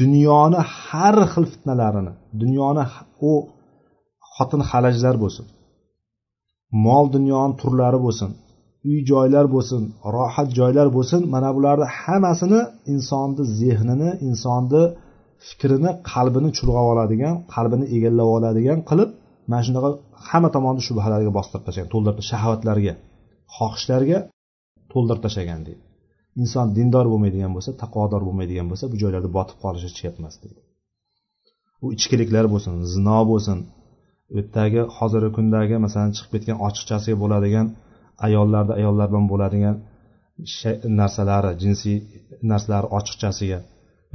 [0.00, 2.12] dunyoni har xil fitnalarini
[2.42, 2.84] dunyoni
[3.30, 3.32] u
[4.34, 5.46] xotin halajlar bo'lsin.
[6.86, 8.30] Mol dunyoni turlari bo'lsin
[8.88, 9.82] uy joylar bo'lsin
[10.16, 12.60] rohat joylar bo'lsin mana bularni hammasini
[12.92, 14.82] insonni zehnini insonni
[15.48, 19.10] fikrini qalbini chulg'ab oladigan qalbini egallab oladigan qilib
[19.50, 19.90] mana shunaqa
[20.28, 22.94] hamma tomonni shubhalarga bostirib tashlagan to'ldirib shahvatlarga
[23.56, 24.18] xohishlarga
[24.92, 25.82] to'ldirib tashlagan deydi.
[26.42, 30.60] Inson dindor bo'lmaydigan bo'lsa taqvodor bo'lmaydigan bo'lsa bu joylarda botib qolishi shart emas deydi.
[31.84, 33.58] U ichkiliklar bo'lsin zino bo'lsin
[34.34, 34.38] u
[34.98, 37.66] hozirgi kundagi masalan chiqib ketgan ochiqchasiga bo'ladigan
[38.26, 39.76] ayollarda ayollar bilan bo'ladigan
[41.00, 41.96] narsalari jinsiy
[42.50, 43.58] narsalari ochiqchasiga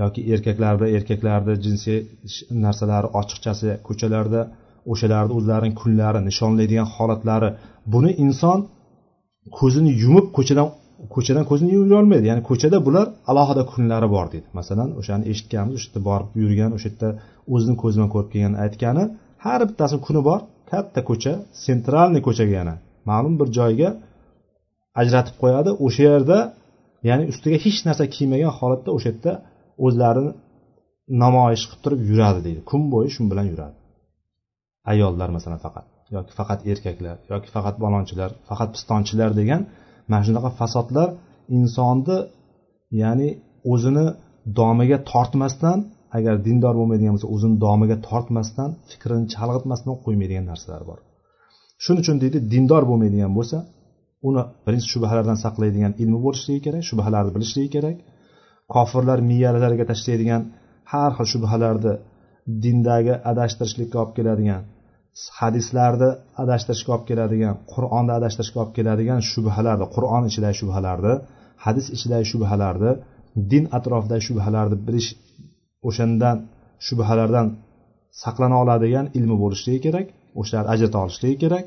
[0.02, 2.00] yoki erkaklarda erkaklarni jinsiy
[2.66, 4.42] narsalari ochiqchasi ko'chalarda
[4.92, 7.50] o'shalarni o'zlarining kunlari nishonlaydigan holatlari.
[7.94, 8.60] Buni inson
[9.60, 10.68] ko'zini yumib ko'chadan
[11.16, 12.26] ko'chadan ko'zini yumib yurolmaydi.
[12.32, 14.48] Ya'ni ko'chada bular alohida kunlari bor deydi.
[14.60, 17.10] Masalan o'shani eshitganmiz o'sha yerda borib yurgan o'sha yerda
[17.54, 19.04] o'zini ko'zi bilan ko'rib kelgan aytgani
[19.44, 20.40] har bittasi kuni bor
[20.72, 21.34] katta ko'cha
[21.66, 22.76] sentralniy ko'chaga yana.
[23.10, 23.90] Ma'lum bir joyga
[25.02, 25.70] ajratib qo'yadi.
[25.86, 26.38] O'sha yerda
[27.10, 29.34] ya'ni ustiga hech narsa kiymagan holatda o'sha yerda
[29.86, 30.32] o'zlarini
[31.24, 32.62] namoyish qilib turib yuradi deydi.
[32.70, 33.76] Kun bo'yi shu bilan yuradi.
[34.92, 39.62] Ayollar masalan faqat yoki faqat erkaklar yoki faqat balonchilar faqat pistonchilar degan
[40.12, 41.10] mana shunaqa fasodlar
[41.58, 42.18] insonni
[43.02, 43.30] ya'ni
[43.72, 44.06] o'zini
[44.60, 45.80] domiga tortmasdan
[46.18, 51.00] agar dindor bo'lmaydigan bo'lsa o'zini domiga tortmasdan fikrini chalg'itmasdan qo'ymaydigan narsalar bor.
[51.84, 53.58] Shuning uchun deydi dindor bo'lmaydigan bo'lsa
[54.28, 57.98] uni birinchi shubhalardan saqlaydigan ilmi bo'lishligi kerak shubhalarni bilishligi kerak.
[58.74, 60.42] Kofirlar miyalariga tashlaydigan
[60.92, 61.94] har xil shubhalarni
[62.64, 64.62] dindagi adashtirishlikka olib keladigan
[65.40, 66.10] hadislarni
[66.44, 71.14] adashtirishga olib keladigan qur'onni adashtirishga olib keladigan shubhalarni qur'on ichidagi shubhalarni
[71.66, 72.92] hadis ichidagi shubhalarni
[73.52, 75.10] din atrofidagi shubhalarni bilish
[75.88, 76.38] o'shandan
[76.86, 77.48] shubhalardan
[78.24, 80.08] saqlana oladigan ilmi bo'lishligi kerak
[80.40, 81.66] o'shalarni ajrata olishligi kerak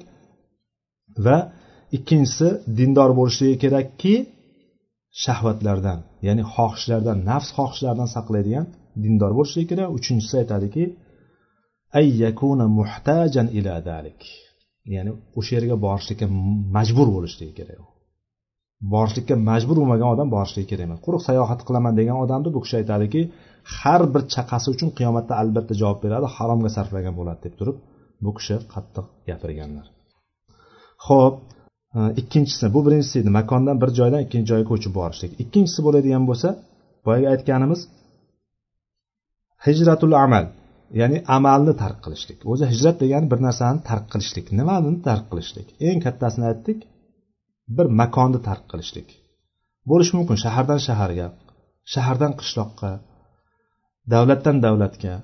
[1.27, 1.39] va
[1.97, 2.49] ikkinchisi
[2.79, 4.15] dindor bo'lishligi kerakki
[5.25, 8.67] shahvatlardan ya'ni xohishlardan nafs xohishlaridan saqlaydigan
[9.05, 9.89] dindor bo'lishligi kerak.
[9.99, 10.85] Uchinchisi aytadiki
[11.99, 14.21] ay yakuna muhtajan ila dalik
[14.95, 16.27] ya'ni o'sha yerga borishlikka
[16.77, 17.79] majbur bo'lishligi kerak
[18.95, 21.01] borishlikka majbur bo'lmagan odam borishligi kerak emas.
[21.07, 23.21] Quruq sayohat qilaman degan odamni bu kishi aytadiki
[23.79, 27.77] har bir chaqasi uchun qiyomatda albatta javob beradi haromga sarflagan bo'ladi deb turib
[28.25, 29.87] bu kishi qattiq gapirganlar.
[31.07, 31.35] Ho'p
[31.99, 33.31] e, ikkinchisi bu birinchisi edi.
[33.41, 35.33] Makondan bir joydan ikkinchi joyga ko'chib borishlik.
[35.45, 36.49] Ikkinchisi bo'ladigan bo'lsa
[37.07, 37.81] boyagi aytganimiz
[39.67, 40.45] hijratul amal
[41.01, 42.39] ya'ni amalni tark qilishlik.
[42.53, 44.47] O'zi hijrat degani bir narsani tark qilishlik.
[44.59, 45.69] Nimani tark qilishlik?
[45.89, 46.79] Eng kattasini aytdik
[47.77, 49.09] bir makonni tark qilishlik.
[49.91, 51.27] Bo'lishi mumkin shahardan shaharga
[51.95, 52.91] shahardan qishloqqa
[54.13, 55.15] davlatdan davlatga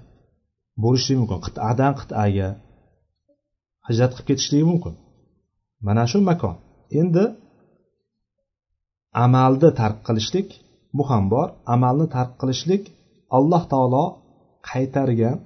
[0.82, 1.40] bo'lishligi mumkin.
[1.46, 2.48] Qit'adan qit'aga
[3.88, 4.94] hijrat qilib ketishligi mumkin.
[5.86, 6.56] Mana shu makon.
[7.00, 7.24] Endi
[9.24, 10.48] amalni tark qilishlik
[10.96, 11.48] bu ham bor.
[11.74, 12.82] Amalni tark qilishlik
[13.36, 14.04] alloh taolo
[14.70, 15.36] qaytargan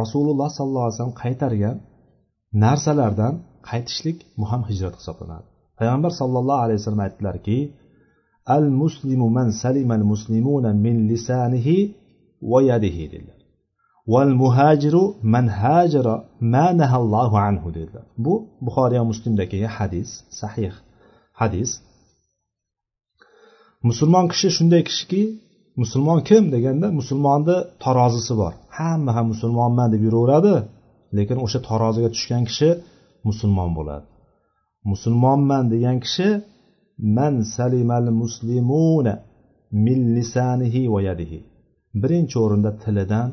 [0.00, 1.76] rasululloh sollallohu alayhi vasallam qaytargan
[2.64, 3.34] narsalardan
[3.70, 5.46] qaytishlik bu ham hijrat hisoblanadi.
[5.78, 7.58] Payg'ambar sollallohu alayhi vasallam aytdilarki
[8.56, 11.78] al muslimu man salimal muslimuna min lisanihi
[12.42, 13.40] ويده dedilar.
[14.06, 18.04] Val muhajiru man hajara ma nahallohu anhu dedilar.
[18.24, 20.74] Bu buxoriy muslimda kelgan hadis sahih
[21.40, 21.70] hadis.
[23.88, 25.22] Musulmon kishi shunday kishiki
[25.82, 26.44] musulmon kim?
[26.54, 28.52] deganda musulmonni tarozisi bor.
[28.78, 30.54] Hamma ham musulmonman deb yuraveradi
[31.16, 32.70] lekin o'sha taroziga tushgan kishi
[33.28, 34.04] musulmon bo'ladi.
[34.90, 36.28] Musulmonman degan kishi
[37.16, 39.14] man salimal muslimuna
[39.86, 41.38] min lisanihi va yadihi.
[42.02, 43.28] Birinchi o'rinda tilidan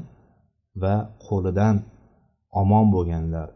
[0.81, 0.95] va
[1.25, 1.75] qo'lidan
[2.61, 3.47] omon bo'lganlar.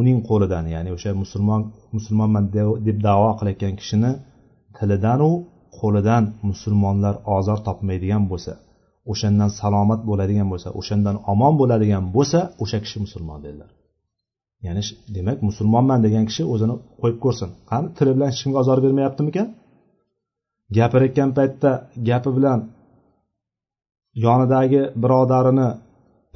[0.00, 1.62] Uning qo'lidan ya'ni o'sha musulmon
[1.96, 2.44] musulmonman
[2.86, 4.12] deb davo qilayotgan kishini
[4.76, 5.30] tilidanu
[5.78, 8.52] qo'lidan musulmonlar ozor topmaydigan bo'lsa
[9.12, 13.70] o'shandan salomat bo'ladigan bo'lsa o'shandan omon bo'ladigan bo'lsa o'sha kishi musulmon dedilar.
[14.66, 14.82] Ya'ni
[15.16, 17.50] demak musulmonman degan kishi o'zini qo'yib ko'rsin.
[17.70, 19.48] Qani tili bilan hech kimga ozor bermayaptimikan?
[20.76, 21.70] Gapirayotgan paytda
[22.08, 22.58] gapi bilan
[24.14, 25.68] yonidagi birodarini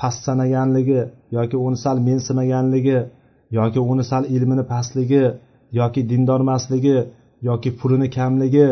[0.00, 1.00] past sanaganligi
[1.36, 2.98] yoki uni sal mensimaganligi
[3.58, 5.24] yoki uni sal ilmini pastligi
[5.80, 6.96] yoki dindormasligi
[7.48, 8.68] yoki pulini kamligi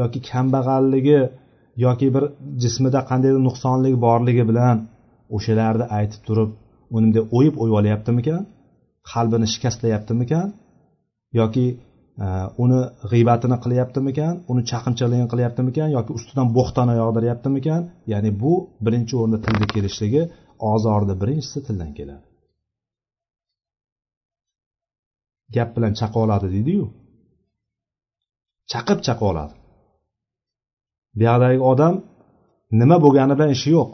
[0.00, 1.20] yoki kambag'alligi
[1.84, 2.24] yoki bir
[2.62, 4.76] jismida qandaydir nuqsonlik borligi bilan
[5.36, 6.50] o'shalarni aytib turib
[6.96, 8.42] uni bunday o'yib o'yib olyaptimikan
[9.12, 10.46] qalbini shikastlayaptimikan?
[11.40, 11.64] Yoki
[12.64, 17.80] uni g'iybatini qilyaptimikan uni chaqimchiligini qilyaptimikan yoki ustidan bo'xtana yog'diryaptimikan
[18.12, 18.52] ya'ni bu
[18.84, 20.22] birinchi o'rinda tilga kelishligi
[20.72, 22.24] ozorni birinchisi tildan keladi.
[25.54, 26.86] Gap bilan chaqa oladi deydiyu.
[28.72, 29.54] Chaqib chaqa oladi.
[31.18, 31.94] Buyoqdagi odam
[32.80, 33.90] nima bo'lgani bilan ishi yo'q.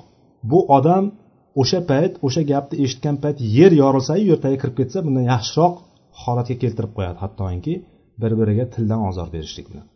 [0.51, 1.05] Bu odam
[1.61, 5.75] o'sha payt o'sha gapni eshitgan payt yer yorilsayu yer tagiga kirib ketsa bundan yaxshiroq
[6.23, 7.19] holatga keltirib qo'yadi.
[7.25, 7.75] Hattoki
[8.23, 9.87] bir biriga tildan ozor berishlik bilan.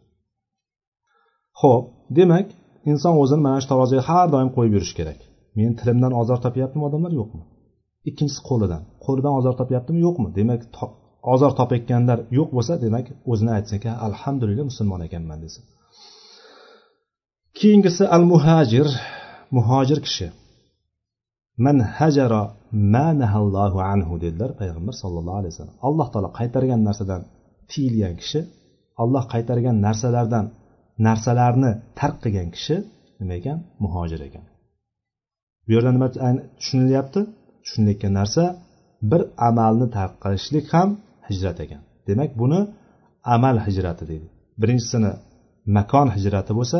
[1.61, 1.85] Ho'p
[2.19, 2.47] demak
[2.91, 5.19] inson o'zini mana shu taroziga har doim qo'yib yurishi kerak.
[5.59, 7.13] Men tilimdan ozor topyaptimi odamlar?
[7.21, 7.43] Yo'qmi?
[8.09, 8.83] Ikkinchisi qo'lidan.
[9.05, 9.99] Qo'lidan ozor topyaptimi?
[10.07, 10.29] Yo'qmi?
[10.39, 10.61] Demak
[11.35, 15.65] ozor topayotganlar yo'q bo'lsa demak o'zini aytsinki alhamdulillah musulmon ekanman desin
[17.59, 18.87] keyingisi al muhajir
[19.57, 20.27] muhojir kishi.
[21.65, 22.43] Man hajara
[22.95, 25.77] ma nahallohu anhu dedilar payg'ambar sallallohu alayhi vasallam.
[25.89, 27.23] Alloh taolo qaytargan narsadan
[27.71, 28.41] tiyilgan kishi
[29.03, 30.47] alloh qaytargan narsalardan
[31.07, 32.77] narsalarni tark qilgan kishi
[33.21, 33.59] nima ekan?
[33.83, 34.45] Muhojir ekan.
[35.67, 36.09] Bu yerda nima
[36.61, 37.21] tushunilyapti?
[37.65, 38.45] Tushunilayotgan narsa
[39.11, 40.89] bir amalni tark qilishlik ham
[41.29, 41.83] hijrat ekan.
[42.09, 42.61] Demak buni
[43.35, 44.27] amal hijrati deydi.
[44.61, 45.13] Birinchisini
[45.77, 46.79] makon hijrati bo'lsa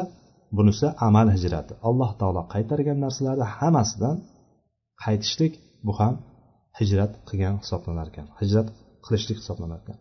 [0.57, 1.73] bunisi amal hijrati.
[1.89, 4.17] Alloh taolo qaytargan narsalarni hammasidan
[5.05, 5.53] qaytishlik
[5.87, 6.15] bu ham
[6.79, 8.69] hijrat qilgan hisoblanar ekan hijrat
[9.05, 9.99] qilishlik hisoblanar ekan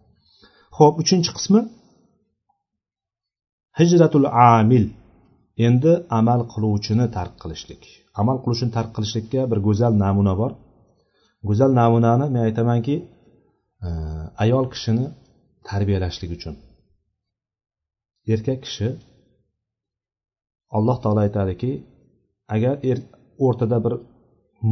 [0.77, 1.61] ho'p uchinchi qismi.
[3.79, 4.85] Hijratul amil.
[5.67, 7.83] Endi amal qiluvchini tark qilishlik.
[8.21, 10.51] Amal qiluvchini tark qilishlikka bir go'zal namuna bor.
[11.47, 12.95] Go'zal namunani men aytamanki
[13.87, 13.89] e,
[14.43, 15.05] ayol kishini
[15.69, 16.55] tarbiyalashlik uchun.
[18.33, 18.87] Erkak kishi
[20.77, 21.71] alloh taolo aytadiki
[22.55, 22.97] agar er
[23.45, 23.93] o'rtada bir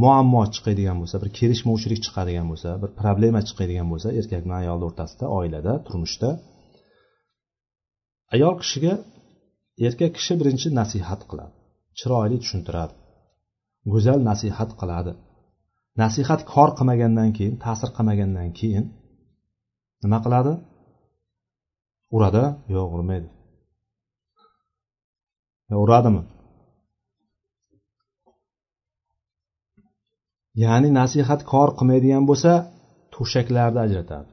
[0.02, 5.26] muammo chiqadigan bo'lsa bir kelishmovchilik chiqadigan bo'lsa bir problema chiqadigan bo'lsa erkak bilan ayolni o'rtasida
[5.38, 6.28] oilada turmushda
[8.34, 8.94] ayol kishiga
[9.88, 11.54] erkak kishi birinchi nasihat qiladi
[11.98, 12.94] chiroyli tushuntiradi
[13.90, 15.12] go'zal nasihat qiladi.
[16.02, 18.84] Nasihat kor qilmagandan keyin ta'sir qilmagandan keyin
[20.02, 20.52] nima qiladi?
[22.16, 22.44] Uradi.
[22.74, 23.28] Yo'q urmaydi.
[25.84, 26.22] Uradimi?
[30.62, 32.52] Ya'ni nasihat kor qilmaydigan bo'lsa
[33.14, 34.30] to'shaklarni ajratadi.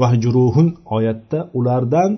[0.00, 2.12] Vahjuruhun oyatda ulardan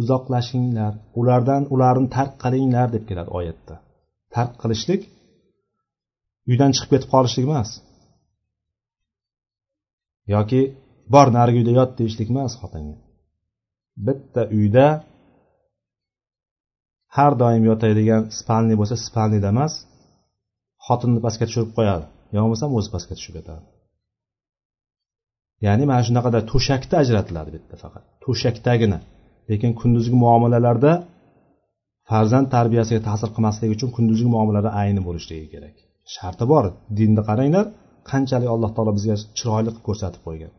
[0.00, 3.74] uzoqlashinglar ulardan ularni tark qilinglar deb keladi oyatda.
[4.34, 5.02] Tark qilishlik
[6.50, 7.70] uydan chiqib ketib qolishlik emas.
[10.34, 10.60] Yoki
[11.14, 12.96] bor narigi uyda yot deyishlik emas xotinga.
[14.06, 14.86] Bitta uyda
[17.16, 19.72] har doim yotadigan spalniy bo'lsa spalniyda emas
[20.86, 22.04] xotinni pastga tushirib qo'yadi.
[22.34, 23.64] Yo bo'lmasam o'zi pastga tushib ketadi
[25.66, 28.04] ya'ni mana shunaqada to'shakda ajratiladi bitta faqat.
[28.24, 28.98] To'shakdagina.
[29.50, 30.92] Lekin kunduzgi muomalalarda
[32.10, 35.74] farzand tarbiyasiga ta'sir qilmasligi uchun kunduzgi muomalada ayni bo'lishligi kerak.
[36.14, 36.64] Sharti bor.
[36.98, 37.66] Dinni qaranglar
[38.10, 40.52] qanchalik alloh taolo bizga chiroyli qilib ko'rsatib qo'ygan.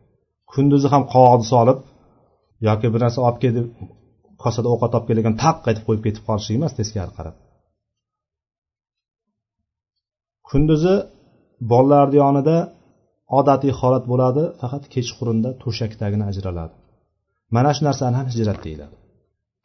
[0.52, 1.78] Kunduzi ham qovoqni solib
[2.68, 3.66] yoki bir narsa olib kel deb
[4.42, 7.36] kosada ovqat olib kelgan taq aytib qo'yib ketib qolishlik emas teskari qarab.
[10.48, 10.94] Kunduzi
[11.72, 12.56] bolalarni yonida
[13.38, 16.74] odatiy holat bo'ladi faqat kechqurunda to'shakdagina ajraladi.
[17.54, 18.96] Mana shu narsani ham hijrat deyiladi.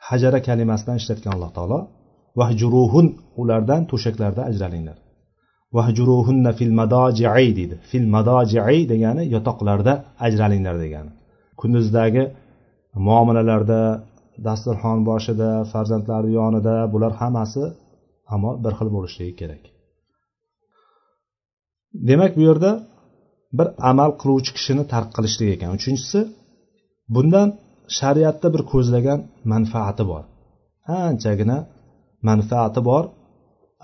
[0.08, 1.80] Hajara kalimasidan ishlatgan alloh taolo
[2.40, 3.08] vahjuruhun
[3.42, 4.98] ulardan to'shaklarda ajralinglar.
[5.78, 7.76] Vahjuruhunna fil madojii deydi.
[7.90, 9.94] Fil madojii degani yotoqlarda
[10.26, 11.12] ajralinglar degani.
[11.62, 12.24] Kunduzdagi
[13.08, 13.80] muomalalarda
[14.46, 17.64] dasturxon boshida farzandlari yonida bular hammasi
[18.34, 19.64] ammo bir xil bo'lishligi kerak.
[22.10, 22.72] Demak bu yerda
[23.58, 25.70] bir amal qiluvchi kishini tark qilishlik ekan.
[25.78, 26.20] Uchinchisi
[27.16, 27.50] bundan
[27.98, 29.20] shariatda bir ko'zlagan
[29.52, 30.24] manfaati bor.
[31.10, 31.58] Anchagina
[32.30, 33.04] manfaati bor.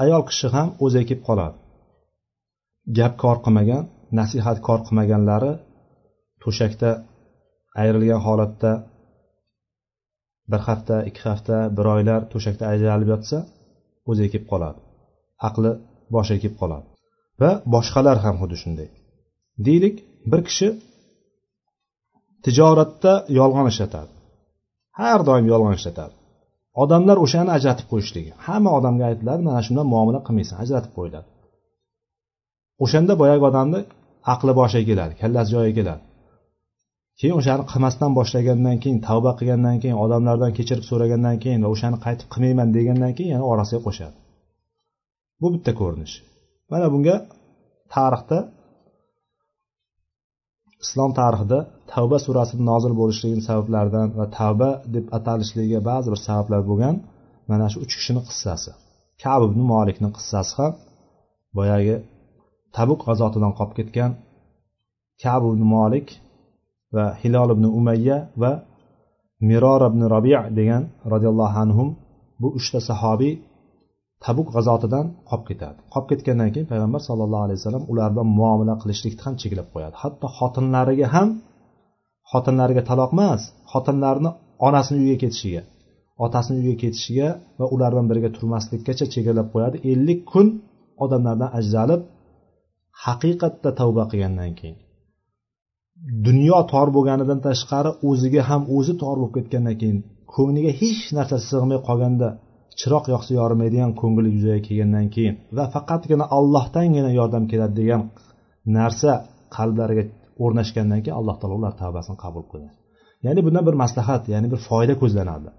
[0.03, 1.57] Ayol kishi ham o'zi kelib qoladi.
[2.97, 3.83] Gap kor qilmagan
[4.19, 5.53] nasihat kor qilmaganlari
[6.43, 6.89] to'shakda
[7.81, 8.71] ayrilgan holatda
[10.51, 13.37] bir hafta ikki hafta bir oylar to'shakda ajralib yotsa
[14.09, 14.79] o'ziga kelib qoladi.
[15.47, 15.71] Aqli
[16.15, 16.85] boshiga kelib qoladi.
[17.41, 18.89] Va boshqalar ham xuddi shunday.
[19.67, 19.95] Deylik
[20.31, 20.67] bir kishi
[22.45, 24.11] tijoratda yolg'on ishlatadi.
[24.99, 26.13] Har doim yolg'on ishlatadi.
[26.83, 28.31] Odamlar o'shani ajratib qo'yishligi.
[28.45, 31.27] Hamma odamga aytiladi mana shundan muomala qilmaysan ajratib qo'yiladi.
[32.83, 33.79] O'shanda boyagi odamni
[34.33, 36.03] aqli boshiga keladi kallasi joyiga keladi.
[37.19, 42.27] Keyin o'shani qilmasdan boshlagandan keyin tavba qilgandan keyin odamlardan kechirib so'ragandan keyin va o'shani qaytib
[42.33, 44.15] qilmayman degandan keyin yana orasiga qo'shadi.
[45.41, 46.15] Bu bitta ko'rinish.
[46.71, 47.15] Mana bunga
[47.95, 48.39] tarixda
[50.83, 51.59] islom tarixida
[51.93, 56.95] tavba surasini nozil bo'lishligini sabablaridan va tavba deb atalishligiga ba'zi bir sabablar bo'lgan
[57.49, 58.71] mana shu uch kishini qissasi.
[59.23, 60.73] Kab ibn molikni qissasi ham
[61.57, 61.95] boyagi
[62.75, 64.11] tabuk g'azotidan qolib ketgan
[65.23, 66.07] kab ibn molik
[66.95, 68.51] va hilol ibn umayya va
[69.49, 71.89] miror ibn robi degan roziyallohu anhum
[72.41, 73.33] bu uchta sahobiy
[74.25, 75.79] tabuk g'azotidan qolib ketadi.
[75.93, 79.95] Qolib ketgandan keyin payg'ambar sallallohu alayhi vasallam ular bilan muomala qilishlikni ham cheklab qo'yadi.
[80.03, 81.29] Hatto xotinlariga ham
[82.31, 84.29] xotinlariga taloq emas xotinlarni
[84.67, 85.61] onasini uyiga ketishiga
[86.25, 87.27] otasini uyiga ketishiga
[87.59, 89.77] va ular bilan birga turmaslikkacha chegaralab qo'yadi.
[89.91, 90.47] Ellik kun
[91.03, 92.01] odamlardan ajralib
[93.05, 94.77] haqiqatda tavba qilgandan keyin.
[96.27, 99.99] Dunyo tor bo'lganidan tashqari o'ziga ham o'zi tor bo'lib ketgandan keyin
[100.35, 102.27] ko'ngliga hech narsa sig'may qolganda
[102.79, 108.01] chiroq yoqsa yorimaydigan ko'ngil yuzaga kelgandan keyin va faqatgina allohdangina yordam keladi degan
[108.77, 109.11] narsa
[109.55, 110.03] qalblariga
[110.43, 112.75] o'rnashgandan keyin alloh taolo ular tavbasini qabul qiladi.
[113.25, 115.49] Ya'ni bundan bir maslahat ya'ni bir foyda ko'zlanadi.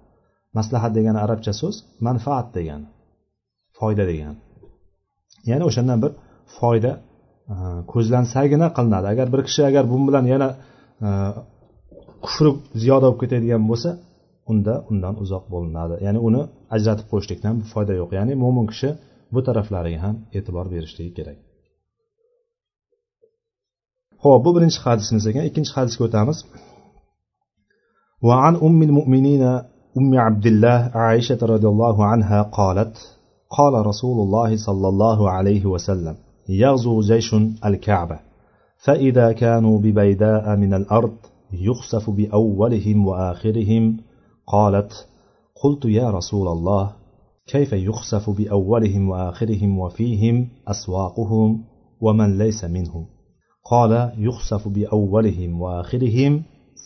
[0.58, 2.86] Maslahat degani arabcha so'z manfaat degani
[3.78, 4.38] foyda degani.
[5.50, 6.12] Ya'ni o'shandan bir
[6.58, 6.92] foyda
[7.91, 10.49] ko'zlansagina qilinadi agar bir kishi agar bu bilan yana
[11.05, 11.09] e,
[12.25, 12.49] kufri
[12.81, 13.89] ziyoda bo'lib ketadigan bo'lsa
[14.51, 16.41] unda undan uzoq bo'linadi ya'ni uni
[16.75, 18.89] ajratib qo'yishlikdan foyda yo'q ya'ni mo'min kishi
[19.33, 21.37] bu taraflariga ham e'tibor berishligi kerak
[24.23, 26.39] ho'p bu birinchi hadisimiz ekan ikkinchi hadisga o'tamiz
[28.27, 29.43] وعن أم المؤمنين
[29.99, 32.95] أم عبد الله عائشة رضي الله عنها قالت
[33.57, 36.15] قال رسول الله صلى الله عليه وسلم
[36.48, 37.34] يغزو جيش
[37.64, 38.20] الكعبة.
[38.84, 41.16] فإذا كانوا ببيداء من الأرض
[41.52, 43.96] يخسف بأولهم وآخرهم
[44.46, 44.92] قالت
[45.62, 46.92] قلت يا رسول الله
[47.46, 51.64] كيف يخسف بأولهم وآخرهم وفيهم أسواقهم
[52.00, 53.06] ومن ليس منهم؟
[53.70, 56.42] قال يخسف بأولهم وآخرهم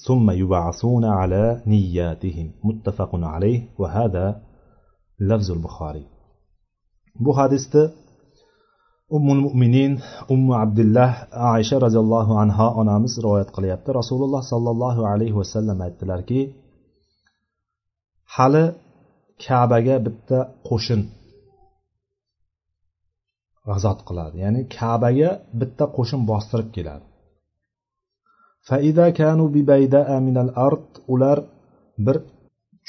[0.07, 2.51] ثم يبعثون على نياتهم.
[2.65, 3.63] متفق عليه.
[3.79, 4.43] وهذا
[5.21, 6.05] لفظ البخاري.
[7.21, 7.93] Bu hadisda
[9.17, 9.93] ummul mo'minin
[10.35, 11.11] ummu abdullah
[11.55, 13.89] aysha roziyallohu anho onamiz rivoyat qilyapti.
[14.01, 16.41] Rasululloh sollallohu alayhi vasallam aytdilarki
[18.37, 18.65] hali
[19.45, 21.01] kabaga bitta qo'shin
[23.67, 24.37] g'azot qiladi.
[24.45, 27.05] Ya'ni kabaga bitta qo'shin bostirib keladi.
[31.15, 31.39] Ular
[32.07, 32.17] bir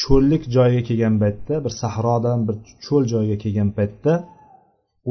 [0.02, 2.56] cho'llik joyga kelgan paytda bir sahrodan bir
[2.86, 4.14] cho'l joyga kelgan paytda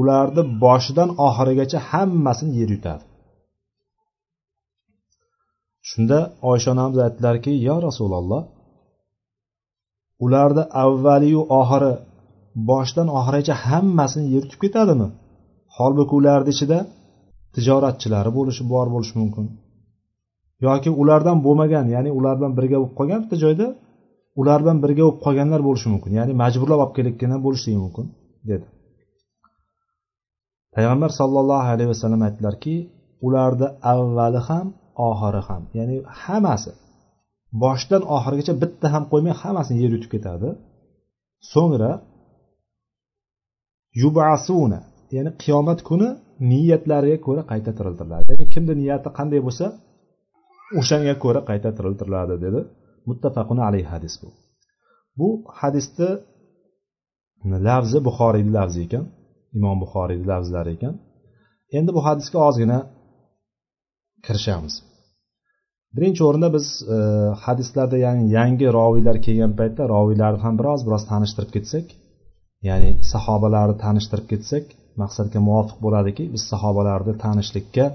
[0.01, 3.05] ularni boshidan oxirigacha hammasini yer yutadi.
[5.89, 6.19] Shunda
[6.51, 8.43] oysha onamiz aytdilarki yo rasululloh
[10.25, 11.93] ularni avvaliyu oxiri
[12.71, 15.09] boshidan oxirigacha hammasini yer yutib ketadimi?
[15.77, 16.79] Holbuki ularni ichida
[17.55, 19.47] tijoratchilari bo'lishi bor bo'lishi mumkin.
[20.67, 23.67] Yoki ulardan bo'lmagan ya'ni ular bilan birga bo'lib qolgan bitta joyda?
[24.41, 28.07] Ular bilan birga bo'lib qolganlar bo'lishi mumkin ya'ni majburlab olib kelayotganlar bo'lishligi mumkin
[28.51, 28.67] dedi.
[30.75, 32.77] Payg'ambar sollallohu alayhi vasallam aytdilarki
[33.27, 34.67] ularni avvali ham
[35.09, 36.73] oxiri ham ya'ni hammasi
[37.63, 40.49] boshidan oxirigacha bitta ham qo'ymay hammasini yer yutib ketadi.
[41.53, 41.93] So'ngra
[44.03, 44.81] yubasuna
[45.17, 46.09] ya'ni qiyomat kuni
[46.51, 49.67] niyatlariga ko'ra qayta tiriltiriladi ya'ni kimni niyati qanday bo'lsa
[50.81, 52.61] o'shanga ko'ra qayta tiriltiriladi dedi.
[53.09, 54.29] Muttafaqun alayhi hadis bu.
[55.19, 55.29] Bu
[55.61, 56.09] hadisni
[57.69, 59.05] lafzi buxoriyni lafzi ekan.
[59.57, 60.95] Imom buxoriyni lafzlari ekan.
[61.79, 62.79] Endi bu hadisga ozgina
[64.27, 64.75] kirishamiz.
[65.97, 66.99] Birinchi o'rinda biz e,
[67.45, 71.87] hadislarda ya'ni yangi roviylar kelgan paytda roviylarni ham biroz biroz tanishtirib ketsak
[72.69, 74.65] ya'ni sahobalarni tanishtirib ketsak
[75.03, 77.87] maqsadga muvofiq bo'ladiki biz sahobalarni tanishlikka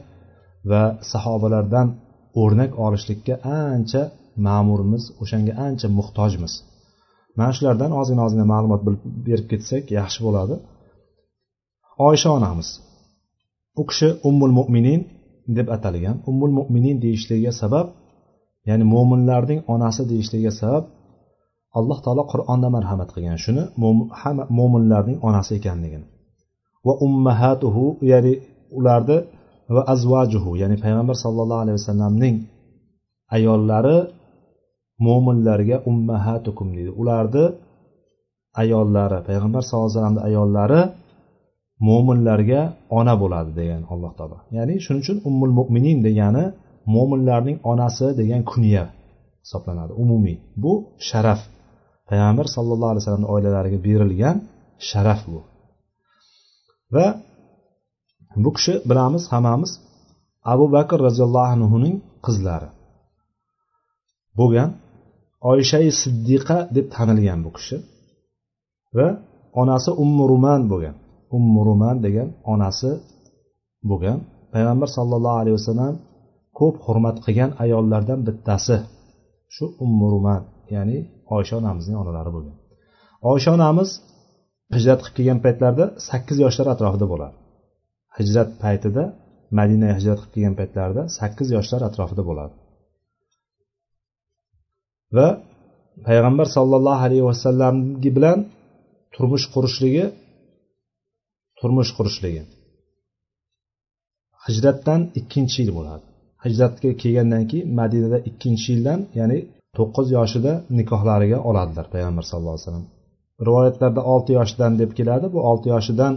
[0.71, 1.87] va sahobalardan
[2.41, 4.03] o'rnak olishlikka ancha
[4.47, 6.53] ma'murmiz o'shanga ancha muhtojmiz.
[7.37, 8.81] Mana shulardan ozgina ozgina ma'lumot
[9.27, 10.55] berib ketsak yaxshi bo'ladi.
[12.07, 12.69] Oysha onamiz.
[13.79, 15.01] U kishi ummul mo'minin
[15.57, 16.15] deb atalgan.
[16.29, 17.87] Ummul mo'minin deyishligiga sabab
[18.69, 20.83] ya'ni mo'minlarning onasi deyishligiga sabab
[21.77, 23.37] alloh taolo qur'onda marhamat qilgan.
[23.45, 23.63] Shuni
[24.59, 26.05] mo'minlarning onasi ekanligini.
[26.87, 28.33] Va ummahatuhu ya'ni
[28.77, 29.17] ularni
[29.75, 32.35] va azvajuhu ya'ni payg'ambar sallallohu alayhi vasallamning
[33.35, 33.97] ayollari
[35.05, 36.91] mo'minlarga ummahatukum deydi.
[37.01, 37.45] Ularni
[38.61, 40.81] ayollari payg'ambar sallallohu alayhi vasallamni ayollari
[41.87, 42.61] mo'minlarga
[42.99, 44.37] ona bo'ladi degan alloh taolo.
[44.57, 46.45] Ya'ni shuning uchun ummul mo'minin degani
[46.95, 48.83] mo'minlarning onasi degan kunya
[49.43, 50.37] hisoblanadi umumiy.
[50.63, 50.73] Bu
[51.09, 51.41] sharaf.
[52.09, 54.37] Payg'ambar sallallohu alayhi vasallamni oilalariga berilgan
[54.89, 55.39] sharaf bu.
[56.95, 57.07] Va
[58.43, 59.71] bu kishi bilamiz hammamiz
[60.53, 62.69] abu bakr roziyallohu anhuning qizlari
[64.39, 64.69] bo'lgan
[65.51, 67.77] oysha siddiqa deb tanilgan bu kishi
[68.97, 69.07] va
[69.61, 70.95] onasi ummu ruman bo'lgan.
[71.37, 72.91] Ummu ruman degan onasi
[73.89, 74.19] bo'lgan.
[74.53, 75.93] Payg'ambar sallallohu alayhi vasallam
[76.59, 78.77] ko'p hurmat qilgan ayollardan bittasi
[79.55, 80.41] shu ummuruman
[80.75, 80.97] ya'ni
[81.35, 82.55] oysha onamizning onalari bo'lgan.
[83.31, 83.89] Oysha onamiz
[84.75, 87.35] hijrat qilib kelgan paytlarida sakkiz yoshlar atrofida bo'ladi
[88.17, 89.03] hijrat paytida
[89.59, 92.53] madinaga hijrat qilib kelgan paytlarida sakkiz yoshlar atrofida bo'ladi
[95.17, 95.27] va
[96.07, 97.75] payg'ambar sollallohu alayhi vasallam
[98.17, 98.39] bilan
[99.13, 100.05] turmush qurishligi
[101.59, 102.43] turmush qurishligi.
[104.47, 106.05] Hijratdan ikkinchi yil bo'ladi.
[106.45, 109.37] Hijratga kelgandan keyin madinada ikkinchi yildan ya'ni
[109.77, 112.87] to'qqiz yoshida nikohlariga oladilar payg'ambar sallallohu alayhi vasallam.
[113.47, 115.25] Rivoyatlarda olti yoshidan deb keladi.
[115.35, 116.13] Bu olti yoshidan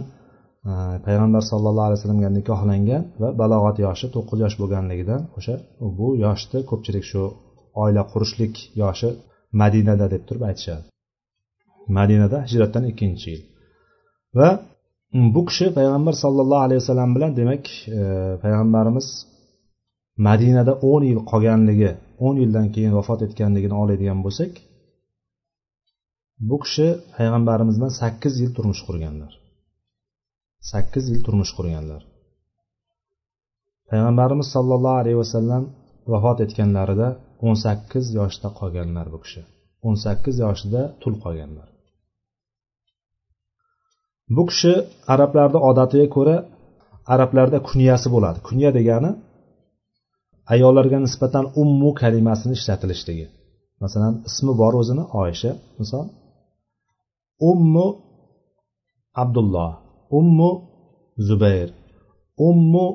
[0.69, 0.73] e,
[1.05, 5.55] payg'ambar sallallohu alayhi vasallamga nikohlangan va balog'at yoshi to'qqiz yosh bo'lganligidan o'sha
[5.97, 7.21] bu yoshda ko'pchilik shu
[7.83, 9.09] oila qurishlik yoshi
[9.61, 10.83] madinada deb turib aytishadi.
[11.97, 13.41] Madinada hijratdan ikkinchi yil.
[14.39, 14.49] Va
[15.13, 17.63] Hmm, bu kishi payg'ambar sollallohu alayhi vasallam bilan demak
[17.99, 18.01] e,
[18.43, 19.07] payg'ambarimiz
[20.27, 21.91] madinada o'n yil qolganligi
[22.25, 24.51] o'n yildan keyin vafot etganligini oladigan bo'lsak
[26.49, 26.87] bu kishi
[27.17, 29.33] payg'ambarimiz bilan sakkiz yil turmush qurganlar.
[30.71, 32.01] Sakkiz yil turmush qurganlar.
[33.89, 35.63] Payg'ambarimiz sollallohu alayhi vasallam
[36.13, 37.09] vafot etganlarida
[37.47, 39.41] o'n sakkiz yoshda qolganlar bu kishi.
[39.87, 41.70] O'n sakkiz yoshida tul qolganlar.
[44.35, 44.73] Bu kishi
[45.13, 46.37] arablarni odatiga ko'ra
[47.13, 48.39] arablarda kunyasi bo'ladi.
[48.47, 49.11] Kunya degani
[50.53, 53.25] ayollarga nisbatan ummu kalimasini ishlatilishligi
[53.83, 56.05] masalan ismi bor o'zini oysha misol.
[57.51, 57.87] Ummu
[59.23, 59.71] abdulloh
[60.19, 60.51] ummu
[61.27, 61.69] zubayr
[62.47, 62.85] ummu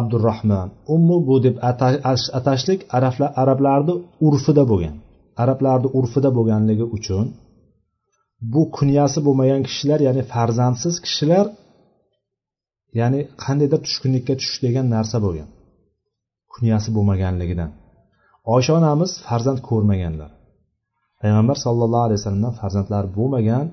[0.00, 1.56] abdurahmon ummu bu deb
[2.38, 2.80] atashlik
[3.42, 3.94] arablarni
[4.26, 4.96] urfida bo'lgan
[5.42, 7.26] arablarni urfida bo'lganligi uchun
[8.52, 11.46] bu kunyasi bo'lmagan kishilar ya'ni farzandsiz kishilar
[13.00, 15.48] ya'ni qandaydir tushkunlikka tushish degan narsa bo'lgan.
[16.54, 17.70] Kunyasi bo'lmaganligidan.
[18.54, 20.30] Oysha onamiz farzand ko'rmaganlar.
[21.20, 23.66] Payg'ambar sallallohu alayhi vasallamdan farzandlari bo'lmagan.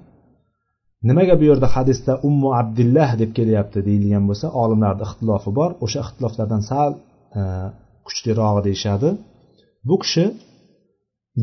[1.09, 5.69] Nimaga bu yerda hadisda ummu abdillah deb kelyapti deyilgan bo'lsa olimlarni ixtilofi bor.
[5.85, 6.91] O'sha ixtiloflardan sal
[7.39, 7.41] e,
[8.07, 9.09] kuchlirog'i deyishadi.
[9.87, 10.25] Bu kishi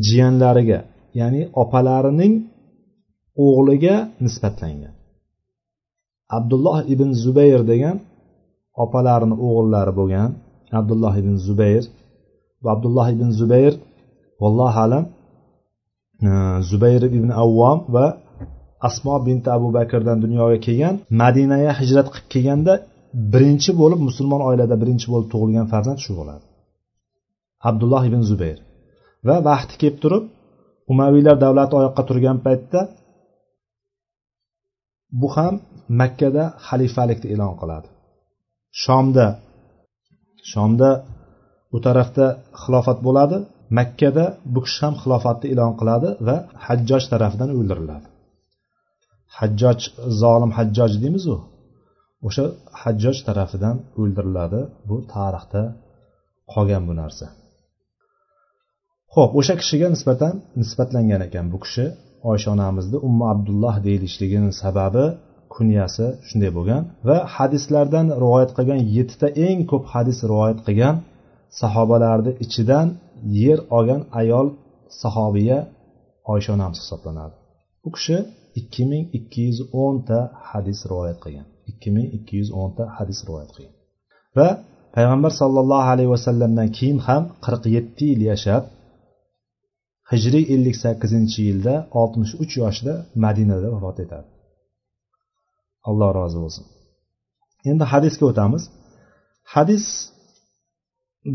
[0.07, 0.79] jiyanlariga
[1.19, 2.33] ya'ni opalarining
[3.45, 4.95] o'g'liga nisbatlangan.
[6.37, 7.97] Abdulloh ibn zubayr degan
[8.83, 10.31] opalarini o'g'illari bo'lgan
[10.79, 11.83] abdulloh ibn zubayr
[12.63, 13.73] va abdulloh ibn zubayr
[14.41, 15.05] vallohu alam
[16.27, 16.29] e,
[16.69, 18.05] zubayr ibn avvom va
[18.87, 22.73] asmo binti abu bakrdan dunyoga kelgan madinaga hijrat qilib kelganda
[23.33, 26.45] birinchi bo'lib musulmon oilada birinchi bo'lib tug'ilgan farzand shu bo'ladi.
[27.69, 28.59] Abdulloh ibn zubayr
[29.27, 30.23] va vaqti kelib turib
[30.93, 32.79] umaviylar davlati oyoqqa turgan paytda
[35.19, 35.55] bu ham
[36.01, 37.87] makkada xalifalikni e'lon qiladi.
[38.83, 39.27] Shomda
[40.51, 40.89] shomda
[41.75, 42.25] u tarafda
[42.61, 43.37] xilofat bo'ladi
[43.79, 48.07] makkada bu kishi ham xilofatni e'lon qiladi va hajjoj tarafidan o'ldiriladi.
[49.37, 49.79] Hajjoj
[50.21, 51.35] zolim hajjoj deymizu
[52.27, 52.45] o'sha
[52.81, 54.59] hajjoj tarafidan o'ldiriladi.
[54.89, 55.63] Bu tarixda
[56.53, 57.25] qolgan bu narsa.
[59.15, 61.85] Ho'p o'sha kishiga nisbatan nisbatlangan ekan bu kishi.
[62.29, 65.05] Oysha onamizni ummu abdulloh deyilishligini sababi
[65.55, 70.95] kunyasi shunday bo'lgan va hadislardan rivoyat qilgan yettita eng ko'p hadis rivoyat qilgan
[71.61, 72.87] sahobalarni ichidan
[73.43, 74.47] yer olgan ayol
[75.01, 75.59] sahobiya
[76.33, 77.35] oysha onamiz hisoblanadi.
[77.83, 78.17] Bu kishi
[78.59, 80.19] ikki ming ikki yuz o'nta
[80.49, 81.47] hadis rivoyat qilgan.
[81.71, 83.75] ikki ming ikki yuz o'nta hadis rivoyat qilgan.
[84.37, 84.47] Va
[84.95, 88.63] payg'ambar sollallohu alayhi vasallamdan keyin ham qirq yetti yil yashab
[90.11, 92.93] hijriy ellik sakkizinchi yilda oltmish uch yoshida
[93.25, 94.27] madinada vafot etadi.
[95.89, 96.63] Alloh rozi bo'lsin.
[97.71, 98.63] Endi hadisga o'tamiz.
[99.53, 99.85] Hadis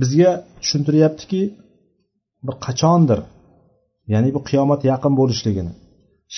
[0.00, 1.42] bizga tushuntiryaptiki
[2.46, 3.20] bir qachondir
[4.12, 5.72] ya'ni bu qiyomat yaqin bo'lishligini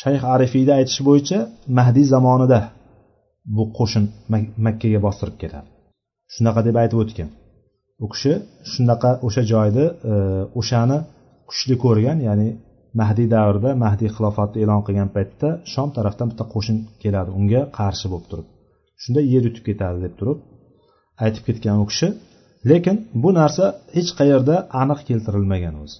[0.00, 1.38] shayx arifiyni aytishi bo'yicha
[1.78, 2.60] mahdiy zamonida
[3.56, 4.04] bu qo'shin
[4.66, 5.68] makkaga bostirib keladi
[6.34, 7.30] shunaqa deb aytib o'tgan.
[8.04, 8.32] U kishi
[8.72, 10.14] shunaqa o'sha joyni e,
[10.60, 10.98] o'shani
[11.50, 12.48] kuchli ko'rgan ya'ni
[13.00, 18.26] mahdiy davrida mahdiy xilofatni e'lon qilgan paytda shom tarafdan bitta qo'shin keladi unga qarshi bo'lib
[18.30, 18.46] turib.
[19.02, 20.38] Shunda yer yutib ketadi deb turib
[21.24, 22.08] aytib ketgan u kishi
[22.70, 23.64] lekin bu narsa
[23.96, 25.98] hech qayerda aniq keltirilmagan o'zi.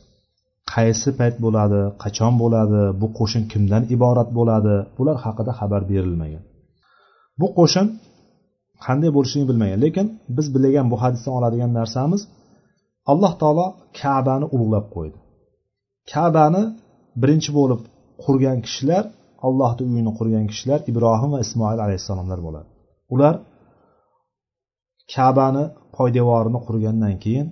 [0.72, 6.44] Qaysi payt bo'ladi qachon bo'ladi bu qo'shin kimdan iborat bo'ladi bular haqida xabar berilmagan.
[7.40, 7.86] Bu qo'shin
[8.86, 12.22] qanday bo'lishini bilmagan lekin biz bilgan bu hadisdan oladigan narsamiz
[13.12, 13.66] alloh taolo
[14.01, 15.18] kabani ulug'lab qo'ydi.
[16.12, 16.62] Kabani
[17.22, 17.80] birinchi bo'lib
[18.24, 19.04] qurgan kishilar
[19.46, 22.68] allohni uyini qurgan kishilar ibrohim va ismoil alayhissalomlar bo'ladi.
[23.14, 23.34] Ular
[25.14, 25.64] kabani
[25.96, 27.46] poydevorini qurgandan keyin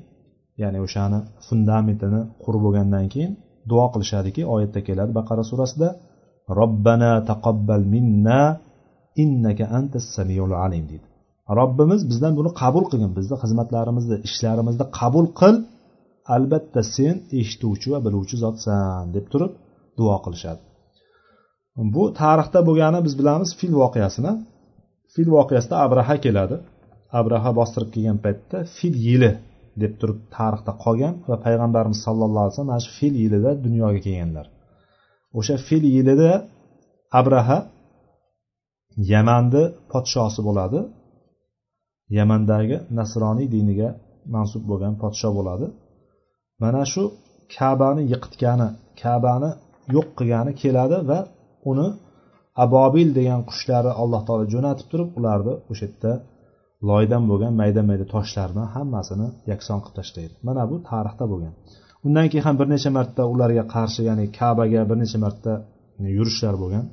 [0.63, 3.33] ya'ni o'shani fundamentini qurib bo'lgandan keyin
[3.71, 5.89] duo qilishadiki oyatda keladi baqara surasida
[6.61, 8.41] robbana taqabbal minna
[9.23, 11.07] innaka antas samiul alim deydi.
[11.59, 15.55] Robbimiz bizdan buni qabul qilgin bizni xizmatlarimizni ishlarimizni qabul qil
[16.35, 19.53] albatta sen eshituvchi va biluvchi zotsan deb turib
[19.99, 20.63] duo qilishadi.
[21.95, 24.33] Bu tarixda bo'lgani biz bilamiz fil voqeasini.
[25.15, 26.57] Fil voqeasida abraha keladi.
[27.21, 29.33] Abraha bostirib kelgan paytda fil yili
[29.83, 34.47] deb turib tarixda qolgan va payg'ambarimiz sallallohu alayhi vasallam mana shu fil yilida dunyoga kelganlar.
[35.39, 36.31] O'sha fil yilida
[37.21, 37.59] abraha
[39.13, 40.81] yamanni podshosi bo'ladi.
[42.19, 43.89] Yamandagi nasroniy diniga
[44.35, 45.67] mansub bo'lgan podsho bo'ladi.
[46.63, 47.03] Mana shu
[47.57, 48.69] kabani yiqitgani
[49.03, 49.51] kabani
[49.95, 51.19] yo'q qilgani keladi va
[51.71, 51.89] uni
[52.65, 56.13] abobil degan qushlari alloh taolo jo'natib turib ularni o'sha yerda
[56.89, 60.35] loydan bo'lgan mayda mayda toshlarni hammasini yakson qilib tashlaydi.
[60.49, 61.53] Mana bu tarixda bo'lgan.
[62.07, 65.53] Undan keyin ham bir necha marta ularga qarshi ya'ni kabaga bir necha marta
[66.19, 66.85] yurishlar bo'lgan.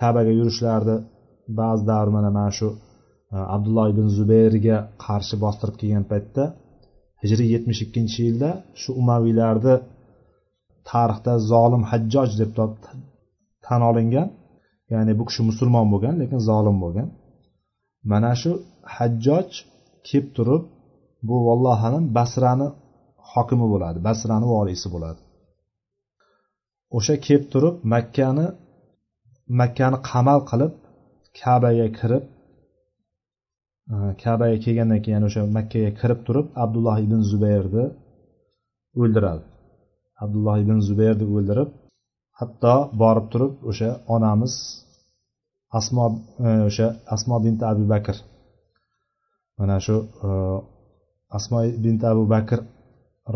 [0.00, 0.96] Kabaga yurishlarni
[1.60, 2.68] ba'zida mana mana shu
[3.34, 4.76] e, abdulloh ibn zubayrga
[5.06, 6.44] qarshi bostirib kelgan paytda
[7.22, 8.50] hijriy yetmish ikkinchi yilda
[8.80, 9.74] shu umaviylarni
[10.90, 12.50] tarixda zolim hajjoj deb
[13.66, 14.28] tan olingan
[14.92, 17.08] ya'ni bu kishi musulmon bo'lgan lekin zolim bo'lgan.
[18.10, 18.50] Mana shu
[18.96, 19.48] hajjoj
[20.06, 20.62] kelib turib
[21.28, 22.68] bu vallohu alam basrani
[23.32, 25.20] hokimi bo'ladi basrani voliysi bo'ladi.
[26.96, 28.46] O'sha kelib turib makkani
[29.60, 30.72] makkani qamal qilib
[31.40, 32.24] kabaga kirib
[34.22, 37.84] kabaga kelgandan keyin ya'ni o'sha makkaga kirib turib abdulloh ibn zubayrni
[39.00, 39.44] o'ldiradi.
[40.24, 41.70] Abdulloh ibn zubayrni o'ldirib
[42.40, 44.54] hatto borib turib o'sha onamiz
[45.78, 46.04] asmo
[46.46, 48.16] e, o'sha asmo binti abu bakr.
[49.58, 50.28] Mana shu e,
[51.38, 52.58] asmo binti abu bakr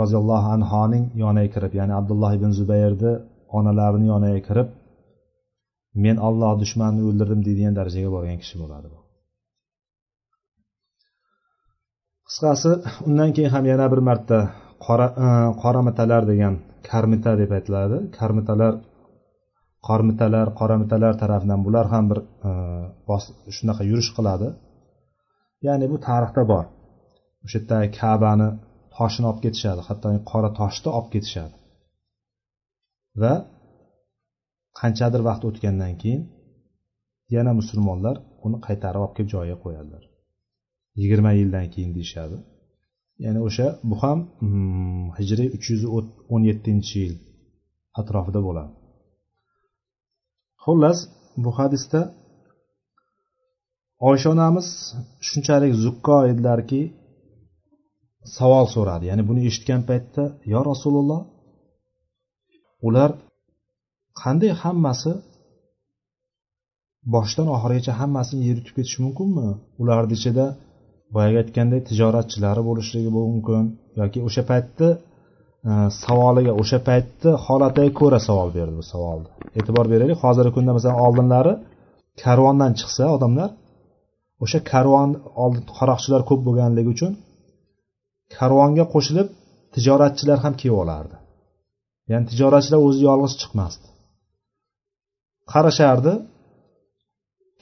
[0.01, 3.12] roziyallohu anhoning yoniga kirib ya'ni abdulloh ibn zubayrni
[3.59, 4.68] onalarini yoniga kirib
[6.05, 9.01] men olloh dushmanini o'ldirdim deydigan darajaga borgan kishi bo'ladi bu.
[12.31, 12.70] Qisqasi
[13.09, 14.39] undan keyin ham yana bir marta
[14.87, 15.28] qora e,
[15.62, 16.55] qoramitalar degan
[16.91, 17.97] karmita deb aytiladi.
[18.18, 18.74] Karmitalar
[19.89, 22.18] qormitalar qoramitalar tarafidan bular ham bir
[22.49, 22.51] e,
[23.57, 24.49] shunaqa yurish qiladi.
[25.66, 26.64] Ya'ni bu tarixda bor.
[27.45, 28.49] O'sha yerda kabani
[28.97, 31.55] toshini olib ketishadi hatto qora toshni olib ketishadi.
[33.22, 33.35] Va
[34.81, 36.22] qanchadir vaqt o'tgandan keyin
[37.37, 38.16] yana musulmonlar
[38.47, 40.03] uni qaytarib olib kelib joyiga qo'yadilar.
[41.01, 42.36] Yigirma yildan keyin deyishadi.
[43.24, 45.82] Ya'ni o'sha bu ham hmm, hijriy uch yuz
[46.34, 47.14] o'n yettinchi yil
[48.01, 48.72] atrofida bo'ladi.
[50.64, 50.99] Xullas
[51.45, 52.01] bu hadisda
[54.09, 54.66] oysha onamiz
[55.28, 56.80] shunchalik zukko edilarki
[58.36, 59.05] savol so'radi.
[59.11, 61.20] Ya'ni buni eshitgan paytda yo rasululloh
[62.88, 63.11] ular
[64.22, 65.12] qanday hammasi
[67.14, 69.49] boshdan oxirigacha hammasini yer yutib ketishi mumkinmi?
[69.82, 70.47] Ularni ichida
[71.14, 73.64] boyagi aytgandek tijoratchilari bo'lishligi mumkin.
[74.00, 74.88] Yoki o'sha paytni
[75.70, 79.28] e, savoliga o'sha paytni holatiga ko'ra savol berdi bu savolni.
[79.58, 81.54] E'tibor beraylik hozirgi kunda masalan oldinlari
[82.22, 83.50] karvondan chiqsa odamlar
[84.44, 85.11] o'sha karvon
[85.42, 87.12] oldin qaroqchilar ko'p bo'lganligi uchun
[88.36, 89.28] karvonga qo'shilib
[89.74, 91.16] tijoratchilar ham kelib olardi.
[92.11, 93.86] Ya'ni tijoratchilar o'zi yolg'iz chiqmasdi.
[95.52, 96.12] Qarashardi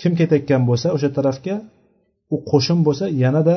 [0.01, 1.57] kim ketayotgan bo'lsa o'sha tarafga
[2.35, 3.57] u qo'shin bo'lsa yanada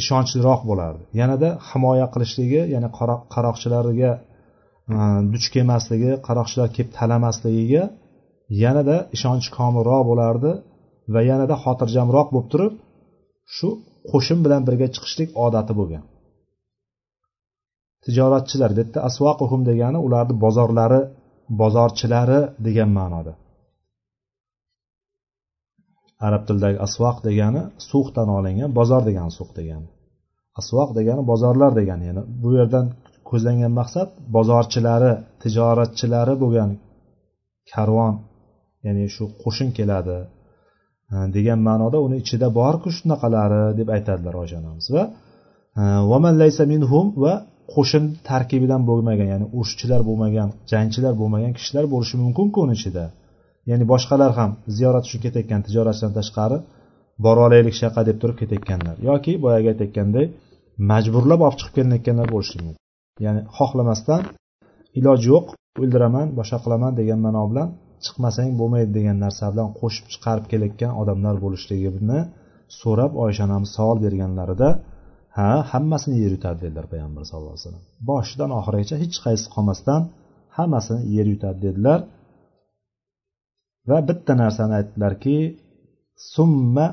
[0.00, 1.02] ishonchliroq bo'lardi.
[1.20, 2.88] Yanada himoya qilishligi ya'ni
[3.34, 4.12] qaroqchilarga
[4.94, 4.96] e,
[5.32, 7.84] duch kelmasligi qaroqchilar kelib talamasligiga
[8.62, 10.52] yanada ishonch komilroq bo'lardi
[11.14, 12.74] va yanada xotirjamroq bo'lib turib
[13.56, 13.68] shu
[14.10, 16.04] qo'shin bilan birga chiqishlik odati bo'lgan.
[18.04, 21.00] Tijoratchilar bu yerda asvoquhum degani ularni bozorlari
[21.60, 23.32] bozorchilari degan ma'noda.
[26.26, 29.88] Arab tilidagi asvoq degani suqdan olingan bozor degani suq degani.
[30.60, 32.86] Asvoq degani bozorlar degani ya'ni bu yerdan
[33.30, 35.12] ko'zlangan maqsad bozorchilari
[35.42, 36.70] tijoratchilari bo'lgan
[37.72, 38.14] karvon
[38.86, 40.18] ya'ni shu qo'shin keladi
[41.12, 45.04] e, degan ma'noda uni ichida borku shunaqalari deb aytadilar oysha onamiz va
[45.80, 45.82] e,
[47.24, 47.34] va
[47.74, 53.04] qo'shin tarkibidan bo'lmagan ya'ni urushchilar bo'lmagan jangchilar bo'lmagan kishilar bo'lishi mumkinku uni ichida.
[53.70, 56.58] Ya'ni boshqalar ham ziyorat uchun ketayotgan tijoratchidan tashqari
[57.24, 58.96] borib olaylik shaqa deb turib ketayotganlar.
[59.08, 60.26] Yoki boyagi aytayotganday
[60.90, 62.82] majburlab olib chiqib kelinayotganlar bo'lishi mumkin.
[63.26, 64.20] Ya'ni xohlamasdan
[64.98, 65.46] iloji yo'q
[65.82, 67.68] o'ldiraman boshqa qilaman degan ma'no bilan
[68.04, 72.20] chiqmasang bo'lmaydi degan narsa bilan qo'shib chiqarib kelayotgan odamlar bo'lishligini
[72.80, 74.68] so'rab oysha onamiz savol berganlarida
[75.36, 77.84] ha hammasini yer yutadi dedilar payg'ambar sallallohu alayhi vasallam.
[78.10, 80.00] Boshidan oxirigacha hech qaysi qolmasdan
[80.56, 82.00] hammasini yer yutadi dedilar.
[83.90, 85.36] Va bitta narsani aytdilarki
[86.34, 86.86] summa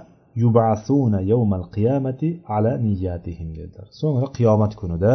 [0.43, 3.87] yubasuna yawmal qiyamati ala niyatihim dedilar.
[3.99, 5.13] So'ngra qiyomat kunida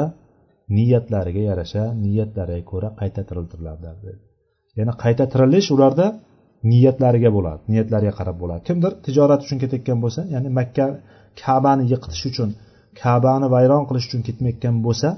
[0.78, 4.20] niyatlariga yarasha niyatlariga ko'ra qayta tiriltiriladilar dedi.
[4.78, 6.06] Ya'ni qayta tirilish ularda
[6.72, 8.62] niyatlariga bo'ladi niyatlariga qarab bo'ladi.
[8.68, 10.86] Kimdir tijorat uchun ketayotgan bo'lsa ya'ni makka
[11.42, 12.50] kabani yiqitish uchun
[13.02, 15.08] kabani vayron qilish uchun ketmayotgan bo'lsa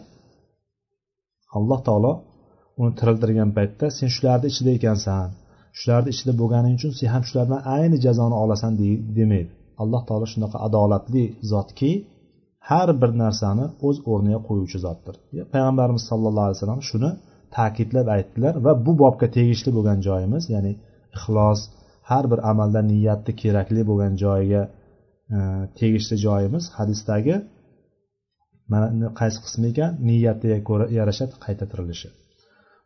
[1.56, 2.12] alloh taolo
[2.80, 5.28] uni tiriltirgan paytda sen shularni ichida ekansan.
[5.78, 8.72] Shularni ichida bo'lganing uchun sen ham shulardan ayni jazoni olasan
[9.18, 9.50] demaydi.
[9.82, 11.90] Alloh taolo shunaqa adolatli zotki
[12.70, 15.14] har bir narsani o'z o'rniga qo'yuvchi zotdir.
[15.52, 17.10] Payg'ambarimiz sollallohu alayhi vasallam shuni
[17.56, 20.72] ta'kidlab aytdilar va bu bobga tegishli bo'lgan joyimiz ya'ni
[21.16, 21.60] ixlos
[22.10, 24.62] har bir amalda niyatni kerakli bo'lgan joyiga
[25.36, 25.38] e,
[25.78, 27.34] tegishli joyimiz hadisdagi
[28.72, 29.90] mana qaysi qismi ekan?
[30.08, 32.08] Niyatiga ko'ra yarasha qayta tirilishi.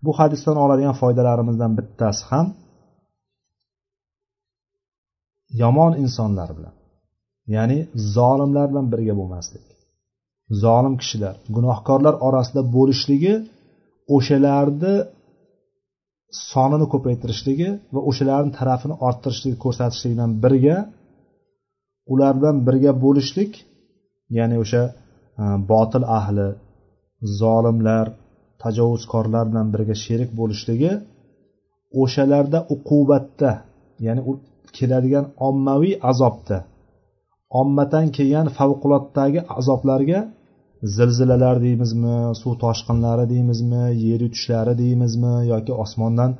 [0.04, 2.46] Bu hadisdan oladigan foydalarimizdan bittasi ham
[5.60, 6.74] yomon insonlar bilan.
[7.54, 7.78] Ya'ni
[8.16, 9.64] zolimlar bilan birga bo'lmaslik.
[10.62, 13.34] Zolim kishilar gunohkorlar orasida bo'lishligi
[14.16, 14.94] o'shalarni
[16.50, 20.76] sonini ko'paytirishligi va o'shalarni tarafini orttirishligi ko'rsatishligi bilan birga
[22.12, 23.52] ular bilan birga bo'lishlik
[24.38, 24.82] ya'ni o'sha
[25.42, 26.48] e, botil ahli
[27.40, 28.06] zolimlar
[28.62, 30.92] tajovuzkorlar bilan birga sherik bo'lishligi
[32.02, 33.52] o'shalarda uqubatda
[34.06, 34.22] ya'ni
[34.76, 36.58] keladigan ommaviy azobda.
[37.60, 40.20] Ommadan kelgan favqulotdagi azoblarga
[40.96, 46.32] zilzilalar deymizmi suv toshqinlari deymizmi yer yutishlari deymizmi yoki osmondan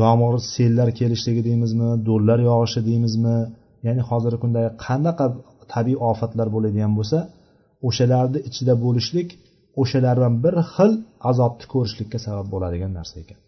[0.00, 3.36] yomg'ir sellar kelishligi deymizmi do'llar yog'ishi deymizmi
[3.86, 5.26] ya'ni hozirgi kunda qanaqa
[5.72, 7.18] tabiiy ofatlar bo'ladigan bo'lsa
[7.88, 9.28] o'shalarni ichida bo'lishlik
[9.82, 10.92] o'shalar bilan bir xil
[11.30, 13.38] azobni ko'rishlikka sabab bo'ladigan narsa ekan.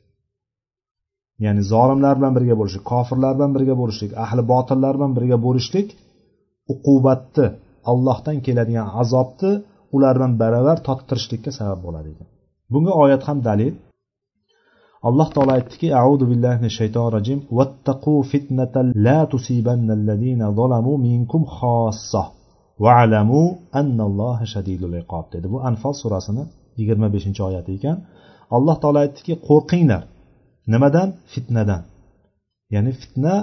[1.45, 5.89] Ya'ni zolimlar bilan birga bo'lishlik kofirlar bilan birga bo'lishlik ahli botillar bilan birga bo'lishlik
[6.73, 7.47] uqubatni
[7.91, 9.53] allohdan keladigan azobni
[9.95, 12.29] ular bilan baravar tottirishlikka sabab bo'ladi ekan.
[12.73, 13.75] Bunga oyat ham dalil.
[15.09, 22.23] Alloh taolo aytdiki audu billahi min shaytonir rojim vattaqu fitnatan la tusibanna zalamu minkum xossa
[22.85, 23.43] va'lamu
[23.81, 25.25] annalloha shadidul iqob.
[25.35, 25.47] dedi.
[25.53, 26.45] Bu anfal surasini
[26.79, 27.97] yigirma beshinchi oyati ekan.
[28.57, 30.03] Alloh taolo aytdiki qo'rqinglar.
[30.73, 31.09] Nimadan?
[31.33, 31.83] Fitnadan.
[32.75, 33.35] Ya'ni fitna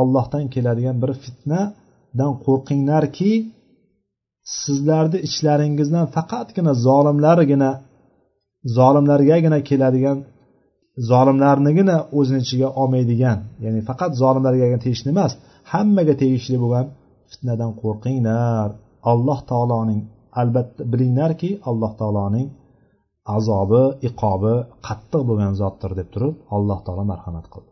[0.00, 3.32] ollohdan keladigan bir fitnadan qo'rqinglarki
[4.62, 7.70] sizlarni ichlaringizdan faqatgina zolimlargina
[8.78, 10.18] zolimlargagina keladigan
[11.10, 15.32] zolimlarnigina o'zini ichiga olmaydigan ya'ni faqat zolimlarga tegishli emas
[15.72, 16.86] hammaga tegishli bo'lgan
[17.30, 18.68] fitnadan qo'rqinglar.
[19.12, 20.00] Alloh taoloning
[20.40, 22.46] albatta bilinglarki alloh taoloning
[23.37, 24.55] azobi iqobi
[24.87, 27.71] qattiq bo'lgan zotdir deb turib alloh taolo marhamat qildi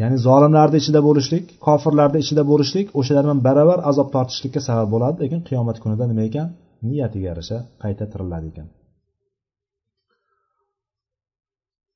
[0.00, 5.40] ya'ni zolimlarni ichida bo'lishlik kofirlarni ichida bo'lishlik o'shalar bilan baravar azob tortishlikka sabab bo'ladi lekin
[5.48, 6.48] qiyomat kunida nima ekan
[6.88, 8.68] niyatiga yarasha qayta tiriladi ekan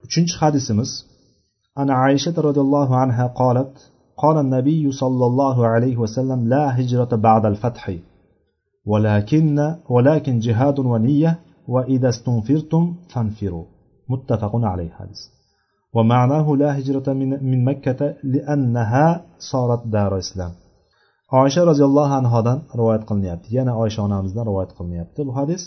[0.06, 0.90] uchinchi hadisimiz
[1.80, 3.72] ana aysha roziyallohu anha qolat
[4.24, 7.84] قال النبي صلى الله عليه وسلم لا هجرة بعد الفتح
[8.90, 9.58] ولكن
[9.94, 11.32] ولكن جهاد ونية
[11.68, 13.66] وإذا استنفرتم فانفروا
[14.12, 15.20] متفق عليه حديث
[15.94, 19.06] ومعناه لا هجرة من, من مكة لأنها
[19.50, 20.52] صارت دار إسلام
[21.38, 25.62] oysha roziyallohu anhodan rivoyat qilinyapti yana oysha onamizdan rivoyat qilinyapti bu hadis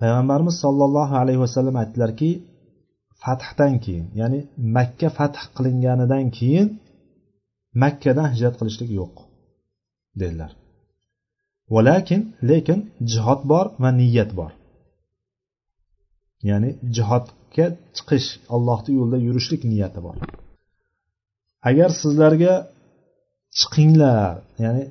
[0.00, 2.30] payg'ambarimiz sollallohu alayhi vasallam aytdilarki
[3.22, 4.40] fathdan keyin ya'ni
[4.76, 6.68] makka fath qilinganidan keyin
[7.82, 9.14] makkadan hijrat qilishlik yo'q
[10.20, 10.50] dedilar
[11.74, 12.20] valakin
[12.50, 12.78] lekin
[13.12, 14.50] jihod bor va niyat bor
[16.49, 17.65] Ya'ni jihodga
[17.97, 20.15] chiqish allohni yo'lida yurishlik niyati bor.
[21.69, 22.53] Agar sizlarga
[23.59, 24.33] chiqinglar
[24.63, 24.83] ya'ni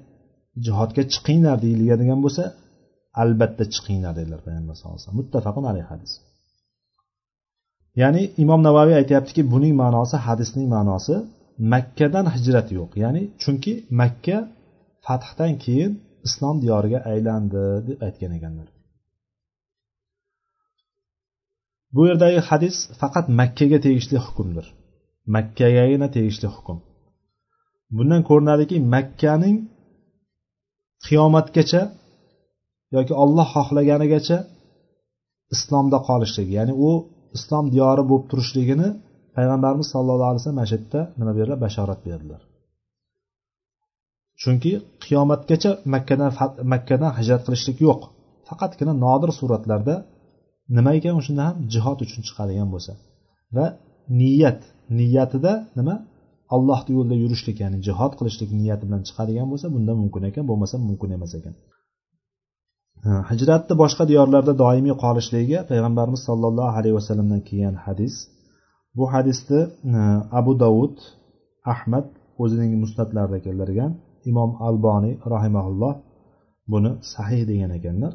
[0.66, 2.44] jihodga chiqinglar deyiladigan bo'lsa
[3.22, 5.20] albatta chiqinglar dedilar payg'ambar sallallohu alayhi vasallam.
[5.22, 6.12] Muttafaqun alayhi hadis.
[8.02, 11.14] Ya'ni imom navoiy aytyaptiki buning ma'nosi hadisning ma'nosi
[11.72, 12.90] makkadan hijrat yo'q.
[13.04, 14.38] Ya'ni chunki makka
[15.06, 15.92] fathdan keyin
[16.26, 18.68] islom diyoriga aylandi deb aytgan ekanlar.
[21.94, 24.66] Bu yerdagi hadis faqat makkaga tegishli hukmdir.
[25.34, 26.78] Makkagagina tegishli hukm.
[27.96, 29.56] Bundan ko'rinadiki makkaning
[31.06, 31.82] qiyomatgacha
[32.96, 34.38] yoki olloh xohlaganigacha
[35.54, 36.90] islomda qolishligi ya'ni u
[37.36, 38.88] islom diyori bo'lib turishligini
[39.36, 42.40] payg'ambarimiz sallallohu alayhi vasallam mana shu yerda nima berdilar bashorat berdilar.
[44.42, 44.72] Chunki
[45.04, 46.30] qiyomatgacha makkadan
[46.72, 48.00] makkadan hijrat qilishlik yo'q.
[48.48, 49.94] Faqatgina nodir suratlarda
[50.76, 52.92] nima ekan o'shanda ham jihod uchun chiqadigan bo'lsa.
[53.56, 53.66] Va
[54.20, 54.60] niyat.
[54.98, 55.94] Niyatida nima?
[56.54, 61.10] Allohni yo'lida yurishlik ya'ni jihod qilishlik niyati bilan chiqadigan bo'lsa bunda mumkin ekan bo'lmasa mumkin
[61.16, 61.54] emas ekan.
[63.30, 68.14] Hijratni boshqa diyorlarda doimiy qolishligiga payg'ambarimiz sollallohu alayhi vasallamdan kelgan hadis.
[68.98, 69.60] Bu hadisni
[70.40, 70.96] abu dovud
[71.72, 72.06] ahmad
[72.42, 73.92] o'zining musnatlarida keltirgan.
[74.30, 75.94] Imom alboniy rahimaulloh
[76.72, 78.12] buni sahih degan ekanlar.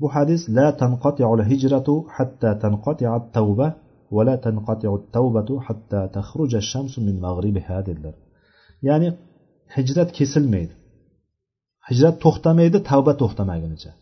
[0.00, 3.66] Bu hadis la tanqati'ul hijratu hatta tanqati'at tavba
[4.14, 8.14] va la tanqati'ut tavbatu hatta takhruja shamsu min maghribiha dedilar.
[8.88, 9.08] Ya'ni
[9.76, 10.74] hijrat kesilmaydi
[11.88, 13.92] hijrat to'xtamaydi tavba to'xtamagunicha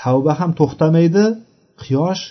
[0.00, 1.24] tavba ham to'xtamaydi
[1.84, 2.22] quyosh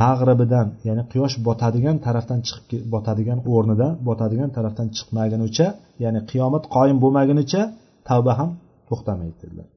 [0.00, 5.66] mag'ribidan ya'ni quyosh botadigan tarafdan chiqib botadigan o'rnidan botadigan tarafdan chiqmagunicha
[6.04, 7.62] ya'ni qiyomat qoyim bo'lmagunicha
[8.08, 8.50] tavba ham
[8.88, 9.68] to'xtamaydi dedilar.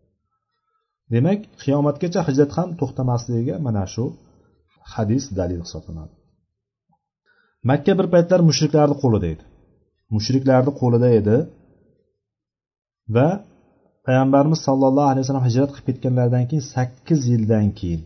[1.14, 4.06] Demak qiyomatgacha hijrat ham to'xtamasligiga mana shu
[4.94, 6.14] hadis dalil hisoblanadi.
[7.70, 9.44] Makka bir paytlar mushriklarni qo'lida edi.
[10.16, 11.38] Mushriklarni qo'lida edi
[13.16, 13.28] va
[14.06, 18.02] payg'ambarimiz sollallohu alayhi vasallam hijrat qilib ketganlaridan keyin sakkiz yildan keyin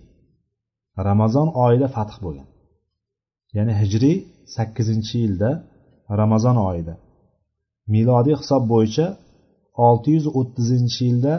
[1.07, 2.47] ramazon oyida fath bo'lgan.
[3.57, 4.17] Ya'ni hijriy
[4.55, 5.49] sakkizinchi yilda
[6.21, 6.93] ramazon oyida
[7.93, 9.07] milodiy hisob bo'yicha
[9.87, 11.33] olti yuz o'ttizinchi yilda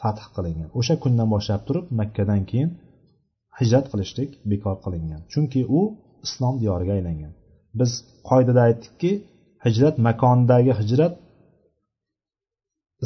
[0.00, 0.68] fath qilingan.
[0.78, 2.70] O'sha kundan boshlab turib makkadan keyin
[3.58, 5.20] hijrat qilishlik bekor qilingan.
[5.32, 5.80] Chunki u
[6.26, 7.32] islom diyoriga aylangan.
[7.78, 7.90] Biz
[8.28, 9.12] qoidada aytdikki
[9.66, 11.14] hijrat makonidagi hijrat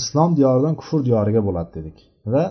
[0.01, 1.99] islom diyoridan kufr diyoriga bo'ladi dedik.
[2.33, 2.45] Va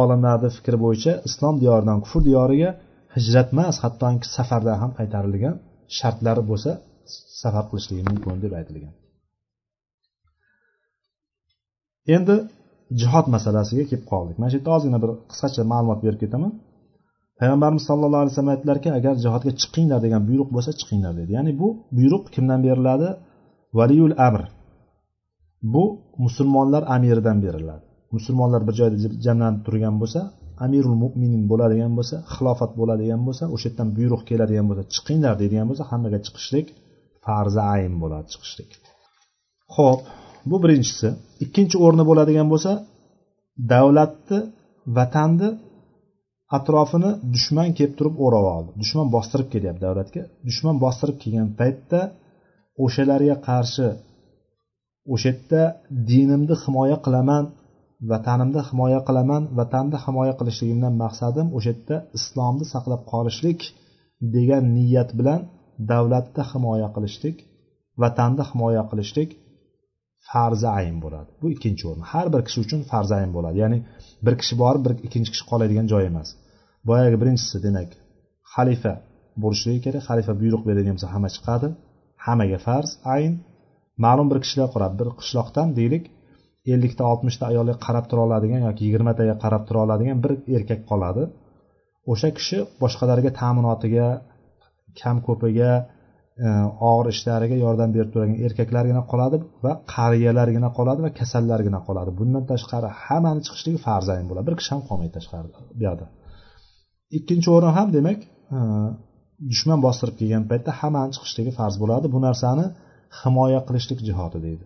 [0.00, 2.70] olimlarni fikri bo'yicha islom diyoridan kufr diyoriga
[3.16, 5.56] hijrat emas hattoki safarda ham qaytarilgan
[5.98, 6.70] shartlari bo'lsa
[7.42, 8.94] safar qilishligi mumkin deb aytilgan.
[12.16, 12.36] Endi
[13.00, 14.36] jihod masalasiga kelib qoldik.
[14.40, 16.52] Mana shu yerda ozgina bir qisqacha ma'lumot berib ketaman.
[17.40, 21.30] Payg'ambarimiz sallallohu alayhi vasallam aytdilarki agar jihodga chiqinglar degan buyruq bo'lsa chiqinglar dedi.
[21.36, 23.08] Ya'ni bu buyruq kimdan beriladi?
[23.78, 24.42] Valiyul amr.
[25.74, 25.84] Bu
[26.24, 27.84] musulmonlar amiridan beriladi.
[28.16, 30.20] Musulmonlar bir joyda jamlanib turgan bo'lsa
[30.64, 35.84] amirul mo'minin bo'ladigan bo'lsa xilofat bo'ladigan bo'lsa o'sha yerdan buyruq keladigan bo'lsa chiqinglar deydigan bo'lsa
[35.90, 36.66] hammaga chiqishlik
[37.26, 38.70] farzi ayn bo'ladi chiqishlik.
[39.76, 40.00] Ho'p
[40.50, 41.08] bu birinchisi.
[41.44, 42.72] Ikkinchi o'rni bo'ladigan bo'lsa
[43.72, 44.38] davlatni
[44.96, 45.48] vatanni
[46.56, 48.70] atrofini dushman kelib turib o'rab oldi.
[48.82, 50.22] Dushman bostirib kelyapti davlatga.
[50.48, 52.00] Dushman bostirib kelgan paytda
[52.84, 53.88] o'shalarga qarshi
[55.14, 55.62] o'sha yerda
[56.10, 57.44] dinimni himoya qilaman
[58.10, 63.60] vatanimni himoya qilaman vatanni himoya qilishligimdan maqsadim o'sha yerda islomni saqlab qolishlik
[64.34, 65.40] degan niyat bilan
[65.90, 67.36] davlatni himoya qilishlik
[68.02, 69.30] vatanni himoya qilishlik
[70.30, 71.30] farzi ayn bo'ladi.
[71.40, 72.04] Bu ikkinchi o'rin.
[72.12, 73.56] Har bir kishi uchun farzi ayn bo'ladi.
[73.64, 73.78] Ya'ni
[74.26, 76.28] bir kishi borib bir ikkinchi kishi qoladigan joy emas.
[76.88, 77.90] Boyagi birinchisi demak
[78.54, 78.92] xalifa
[79.42, 80.02] bo'lishligi kerak.
[80.08, 81.68] Xalifa buyruq beradigan bo'lsa hamma chiqadi.
[82.26, 83.32] Hammaga farz ayn.
[84.04, 86.04] Ma'lum bir kishilar quradi bir qishloqdan deylik
[86.72, 91.22] ellikta oltmishta ayolga qarab tura oladigan yoki yigirmataga qarab tura oladigan bir erkak qoladi.
[92.12, 94.08] O'sha kishi boshqalarga ta'minotiga
[95.00, 95.70] kam ko'piga
[96.46, 96.48] E,
[96.90, 102.10] og'ir ishlariga yordam berib turadigan erkaklargina qoladi va qariyalargina qoladi va kasallargina qoladi.
[102.20, 104.46] Bundan tashqari hammani chiqishligi farzayn bo'ladi.
[104.48, 106.06] Bir kishi ham qolmaydi tashqarida buyoqda
[107.18, 108.18] ikkinchi o'rin ham demak
[108.56, 108.58] e,
[109.50, 112.06] dushman bostirib kelgan paytda hammani chiqishligi farz bo'ladi.
[112.14, 112.66] Bu narsani
[113.20, 114.64] himoya qilishlik jihodi deydi.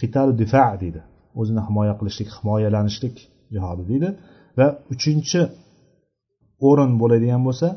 [0.00, 1.00] Qital difa deydi.
[1.40, 3.16] O'zini himoya qilishlik himoyalanishlik
[3.54, 4.08] jihodi deydi.
[4.58, 5.40] Va uchinchi
[6.68, 7.68] o'rin bo'ladigan bo'lsa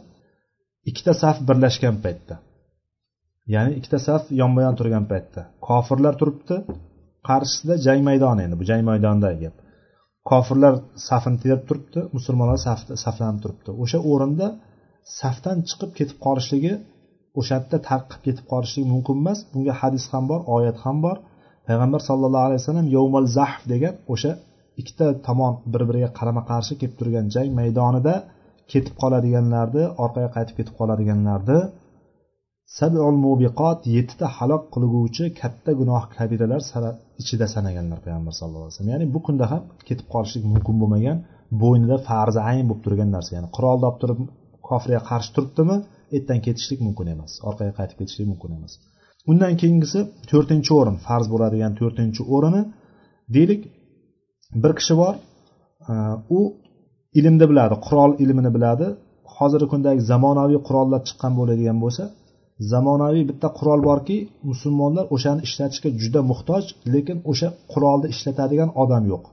[0.90, 2.36] ikkita saf birlashgan paytda.
[3.54, 5.42] Ya'ni ikkita saf yonma yon turgan paytda.
[5.68, 6.56] Kofirlar turibdi
[7.30, 9.56] qarshisida jang maydoni endi bu jang maydonidagi gap.
[10.30, 10.74] Kofirlar
[11.10, 12.60] safini terib turibdi musulmonlar
[13.06, 13.70] saflanib turibdi.
[13.84, 14.48] O'sha o'rinda
[15.20, 16.74] safdan chiqib ketib qolishligi
[17.40, 19.40] o'sha yerda tarqib ketib qolishligi mumkin emas.
[19.54, 21.18] Bunga hadis ham bor oyat ham bor.
[21.68, 24.32] Payg'ambar sallallohu alayhi vasallam yovmal zahf degan o'sha
[24.82, 28.16] ikkita tomon bir biriga qarama qarshi kelib turgan jang maydonida
[28.72, 31.60] ketib qoladiganlarni orqaga qaytib ketib qoladiganlarni
[32.76, 36.62] sabul mubiqot yettita halok qilguvchi katta gunoh kabiralar
[37.22, 38.94] ichida sanaganlar payg'ambar sallallohu alayhi vasallam.
[38.96, 41.18] Ya'ni bu kunda ham ketib qolishlik mumkin bo'lmagan
[41.62, 43.30] bo'ynida farzi ayn bo'lib turgan narsa.
[43.38, 44.20] Ya'ni qurolni olib turib
[44.70, 45.76] kofirga qarshi turibdimi
[46.16, 48.74] ertadan ketishlik mumkin emas orqaga qaytib ketishlik mumkin emas.
[49.32, 50.00] Undan keyingisi
[50.32, 52.62] to'rtinchi o'rin farz bo'ladigan to'rtinchi o'rini
[53.36, 53.62] deylik.
[54.64, 55.14] Bir kishi bor
[55.92, 55.94] e,
[56.38, 56.40] u
[57.20, 58.88] ilmni biladi qurol ilmini biladi.
[59.36, 62.04] Hozirgi kundagi zamonaviy qurollar chiqqan bo'ladigan bo'lsa
[62.72, 64.18] zamonaviy bitta qurol borki
[64.50, 69.24] musulmonlar o'shani ishlatishga juda muhtoj lekin o'sha qurolni ishlatadigan odam yo'q.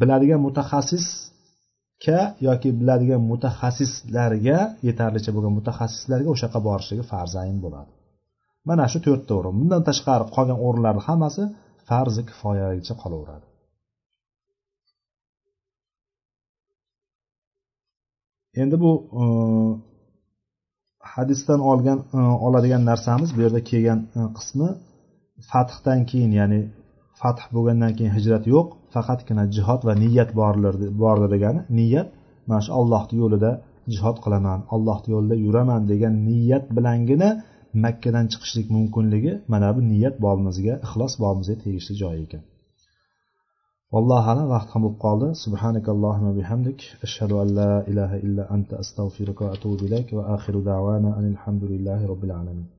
[0.00, 4.58] Biladigan mutaxassisga yoki biladigan mutaxassislarga
[4.88, 7.90] yetarlicha bo'lgan mutaxassislarga o'sha yoqqa borishligi farzayn bo'ladi.
[8.68, 9.54] Mana shu to'rtta o'rin.
[9.60, 11.42] Bundan tashqari qolgan o'rinlarni hammasi
[11.88, 13.46] farzi kifoyaga qolaveradi.
[18.62, 18.90] Endi bu
[19.22, 19.24] e,
[21.14, 24.68] hadisdan olgan e, oladigan narsamiz bu yerda kelgan e, qismi
[25.50, 26.60] fathdan keyin ya'ni
[27.20, 32.08] fath bo'lgandan keyin hijrat yo'q faqatgina jihod va niyat bordir degani niyat
[32.48, 33.50] mana shu allohni yo'lida
[33.94, 37.28] jihod qilaman allohni yo'lida yuraman degan niyat bilangina
[37.84, 42.42] makkadan chiqishlik mumkinligi mana bu niyat bobimizga ixlos bobimizga tegishli joyi ekan.
[43.92, 46.80] والله على وقت هم قال سبحانك اللهم وبحمدك.
[47.02, 52.24] أشهد أن لا إله إلا أنت أستغفرك وأتوب إليك وآخر دعوانا أن الحمد لله رب
[52.24, 52.66] العالمين.